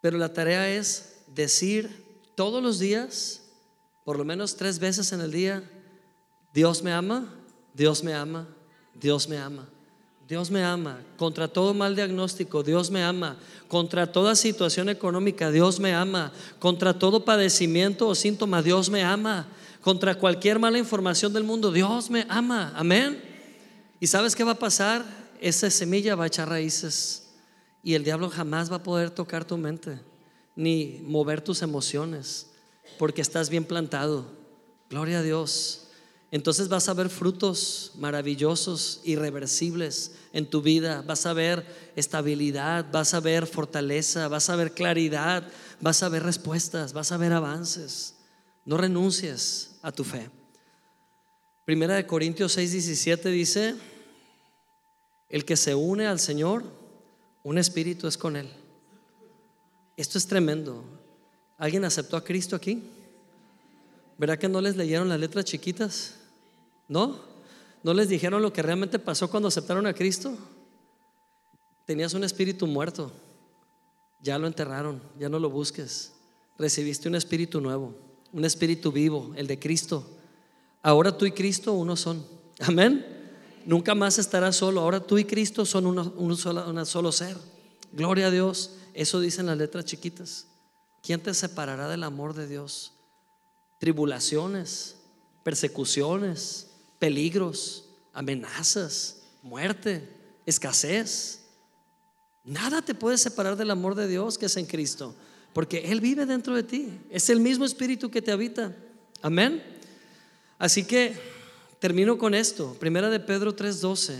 [0.00, 2.04] pero la tarea es decir
[2.36, 3.42] todos los días,
[4.04, 5.68] por lo menos tres veces en el día,
[6.54, 7.34] Dios me ama,
[7.74, 8.46] Dios me ama,
[8.94, 9.68] Dios me ama.
[10.28, 11.00] Dios me ama.
[11.16, 13.38] Contra todo mal diagnóstico, Dios me ama.
[13.66, 16.32] Contra toda situación económica, Dios me ama.
[16.58, 19.48] Contra todo padecimiento o síntoma, Dios me ama.
[19.80, 22.74] Contra cualquier mala información del mundo, Dios me ama.
[22.76, 23.27] Amén.
[24.00, 25.04] ¿Y sabes qué va a pasar?
[25.40, 27.30] Esa semilla va a echar raíces
[27.82, 30.00] y el diablo jamás va a poder tocar tu mente
[30.56, 32.48] ni mover tus emociones
[32.98, 34.26] porque estás bien plantado.
[34.90, 35.84] Gloria a Dios.
[36.30, 41.02] Entonces vas a ver frutos maravillosos, irreversibles en tu vida.
[41.06, 41.64] Vas a ver
[41.96, 45.48] estabilidad, vas a ver fortaleza, vas a ver claridad,
[45.80, 48.16] vas a ver respuestas, vas a ver avances.
[48.64, 50.28] No renuncies a tu fe.
[51.68, 53.74] Primera de Corintios 6, 17 dice,
[55.28, 56.64] el que se une al Señor,
[57.44, 58.48] un espíritu es con Él.
[59.98, 60.82] Esto es tremendo.
[61.58, 62.82] ¿Alguien aceptó a Cristo aquí?
[64.16, 66.14] ¿Verdad que no les leyeron las letras chiquitas?
[66.88, 67.20] ¿No?
[67.82, 70.38] ¿No les dijeron lo que realmente pasó cuando aceptaron a Cristo?
[71.84, 73.12] Tenías un espíritu muerto.
[74.22, 76.14] Ya lo enterraron, ya no lo busques.
[76.56, 77.94] Recibiste un espíritu nuevo,
[78.32, 80.14] un espíritu vivo, el de Cristo
[80.88, 82.24] Ahora tú y Cristo uno son.
[82.60, 83.04] Amén.
[83.66, 84.80] Nunca más estarás solo.
[84.80, 87.36] Ahora tú y Cristo son un solo, solo ser.
[87.92, 88.70] Gloria a Dios.
[88.94, 90.46] Eso dicen las letras chiquitas.
[91.02, 92.94] ¿Quién te separará del amor de Dios?
[93.78, 94.96] Tribulaciones,
[95.44, 96.68] persecuciones,
[96.98, 100.08] peligros, amenazas, muerte,
[100.46, 101.40] escasez.
[102.44, 105.14] Nada te puede separar del amor de Dios que es en Cristo,
[105.52, 106.98] porque Él vive dentro de ti.
[107.10, 108.74] Es el mismo espíritu que te habita.
[109.20, 109.76] Amén.
[110.58, 111.16] Así que
[111.78, 112.74] termino con esto.
[112.80, 114.18] Primera de Pedro 3:12.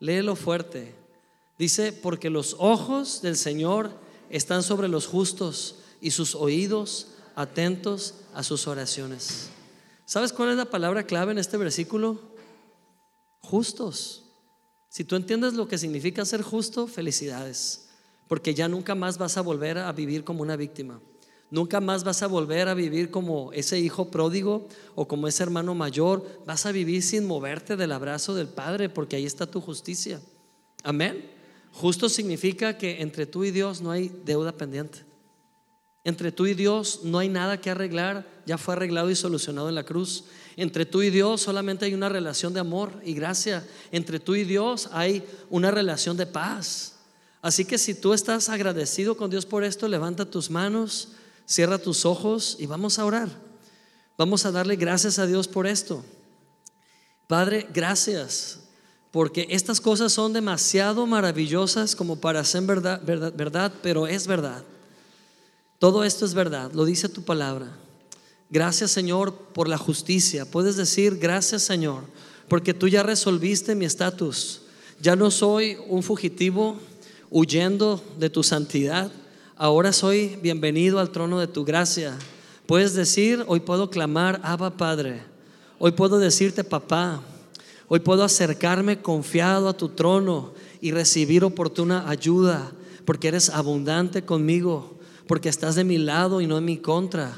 [0.00, 0.94] Léelo fuerte.
[1.58, 3.90] Dice, porque los ojos del Señor
[4.30, 9.48] están sobre los justos y sus oídos atentos a sus oraciones.
[10.04, 12.20] ¿Sabes cuál es la palabra clave en este versículo?
[13.40, 14.24] Justos.
[14.88, 17.88] Si tú entiendes lo que significa ser justo, felicidades,
[18.28, 21.00] porque ya nunca más vas a volver a vivir como una víctima.
[21.52, 25.74] Nunca más vas a volver a vivir como ese hijo pródigo o como ese hermano
[25.74, 26.26] mayor.
[26.46, 30.18] Vas a vivir sin moverte del abrazo del Padre porque ahí está tu justicia.
[30.82, 31.30] Amén.
[31.70, 35.00] Justo significa que entre tú y Dios no hay deuda pendiente.
[36.04, 39.74] Entre tú y Dios no hay nada que arreglar, ya fue arreglado y solucionado en
[39.74, 40.24] la cruz.
[40.56, 43.62] Entre tú y Dios solamente hay una relación de amor y gracia.
[43.90, 46.94] Entre tú y Dios hay una relación de paz.
[47.42, 51.10] Así que si tú estás agradecido con Dios por esto, levanta tus manos
[51.46, 53.28] Cierra tus ojos y vamos a orar.
[54.16, 56.04] Vamos a darle gracias a Dios por esto.
[57.26, 58.60] Padre, gracias,
[59.10, 64.64] porque estas cosas son demasiado maravillosas como para ser verdad, verdad, verdad, pero es verdad.
[65.78, 67.76] Todo esto es verdad, lo dice tu palabra.
[68.50, 70.44] Gracias Señor por la justicia.
[70.44, 72.04] Puedes decir gracias Señor,
[72.48, 74.60] porque tú ya resolviste mi estatus.
[75.00, 76.78] Ya no soy un fugitivo
[77.30, 79.10] huyendo de tu santidad.
[79.62, 82.18] Ahora soy bienvenido al trono de tu gracia.
[82.66, 85.22] Puedes decir, hoy puedo clamar, Abba Padre.
[85.78, 87.22] Hoy puedo decirte, papá.
[87.86, 92.72] Hoy puedo acercarme confiado a tu trono y recibir oportuna ayuda,
[93.04, 94.98] porque eres abundante conmigo,
[95.28, 97.32] porque estás de mi lado y no en mi contra.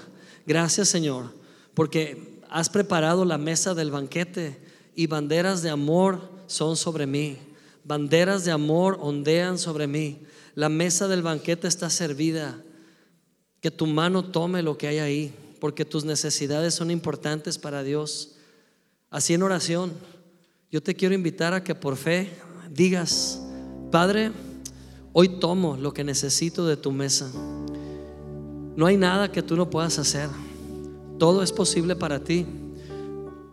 [0.47, 1.27] Gracias Señor,
[1.75, 4.59] porque has preparado la mesa del banquete
[4.97, 7.37] y banderas de amor son sobre mí.
[7.85, 10.21] Banderas de amor ondean sobre mí.
[10.55, 12.61] La mesa del banquete está servida.
[13.61, 18.37] Que tu mano tome lo que hay ahí, porque tus necesidades son importantes para Dios.
[19.11, 19.93] Así en oración,
[20.71, 22.31] yo te quiero invitar a que por fe
[22.71, 23.41] digas,
[23.91, 24.33] Padre,
[25.13, 27.31] hoy tomo lo que necesito de tu mesa.
[28.77, 30.29] No hay nada que tú no puedas hacer.
[31.19, 32.45] Todo es posible para ti.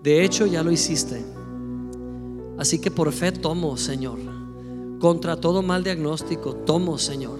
[0.02, 1.24] De hecho, ya lo hiciste.
[2.58, 4.41] Así que por fe tomo, Señor.
[5.02, 7.40] Contra todo mal diagnóstico, tomo, Señor.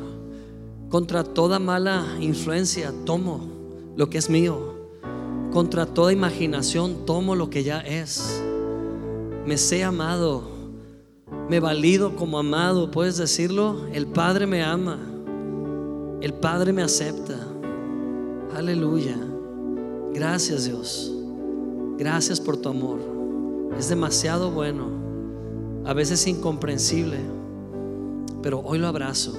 [0.90, 3.40] Contra toda mala influencia, tomo
[3.96, 4.74] lo que es mío.
[5.54, 8.42] Contra toda imaginación, tomo lo que ya es.
[9.46, 10.42] Me sé amado.
[11.50, 12.90] Me valido como amado.
[12.90, 13.86] ¿Puedes decirlo?
[13.94, 14.98] El Padre me ama.
[16.20, 17.36] El Padre me acepta.
[18.56, 19.18] Aleluya.
[20.16, 21.14] Gracias Dios.
[22.00, 22.98] Gracias por tu amor.
[23.78, 24.88] Es demasiado bueno.
[25.86, 27.41] A veces incomprensible.
[28.42, 29.34] Pero hoy lo abrazo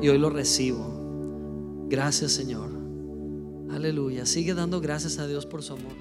[0.00, 1.86] y hoy lo recibo.
[1.88, 2.70] Gracias Señor.
[3.70, 4.26] Aleluya.
[4.26, 5.92] Sigue dando gracias a Dios por su amor.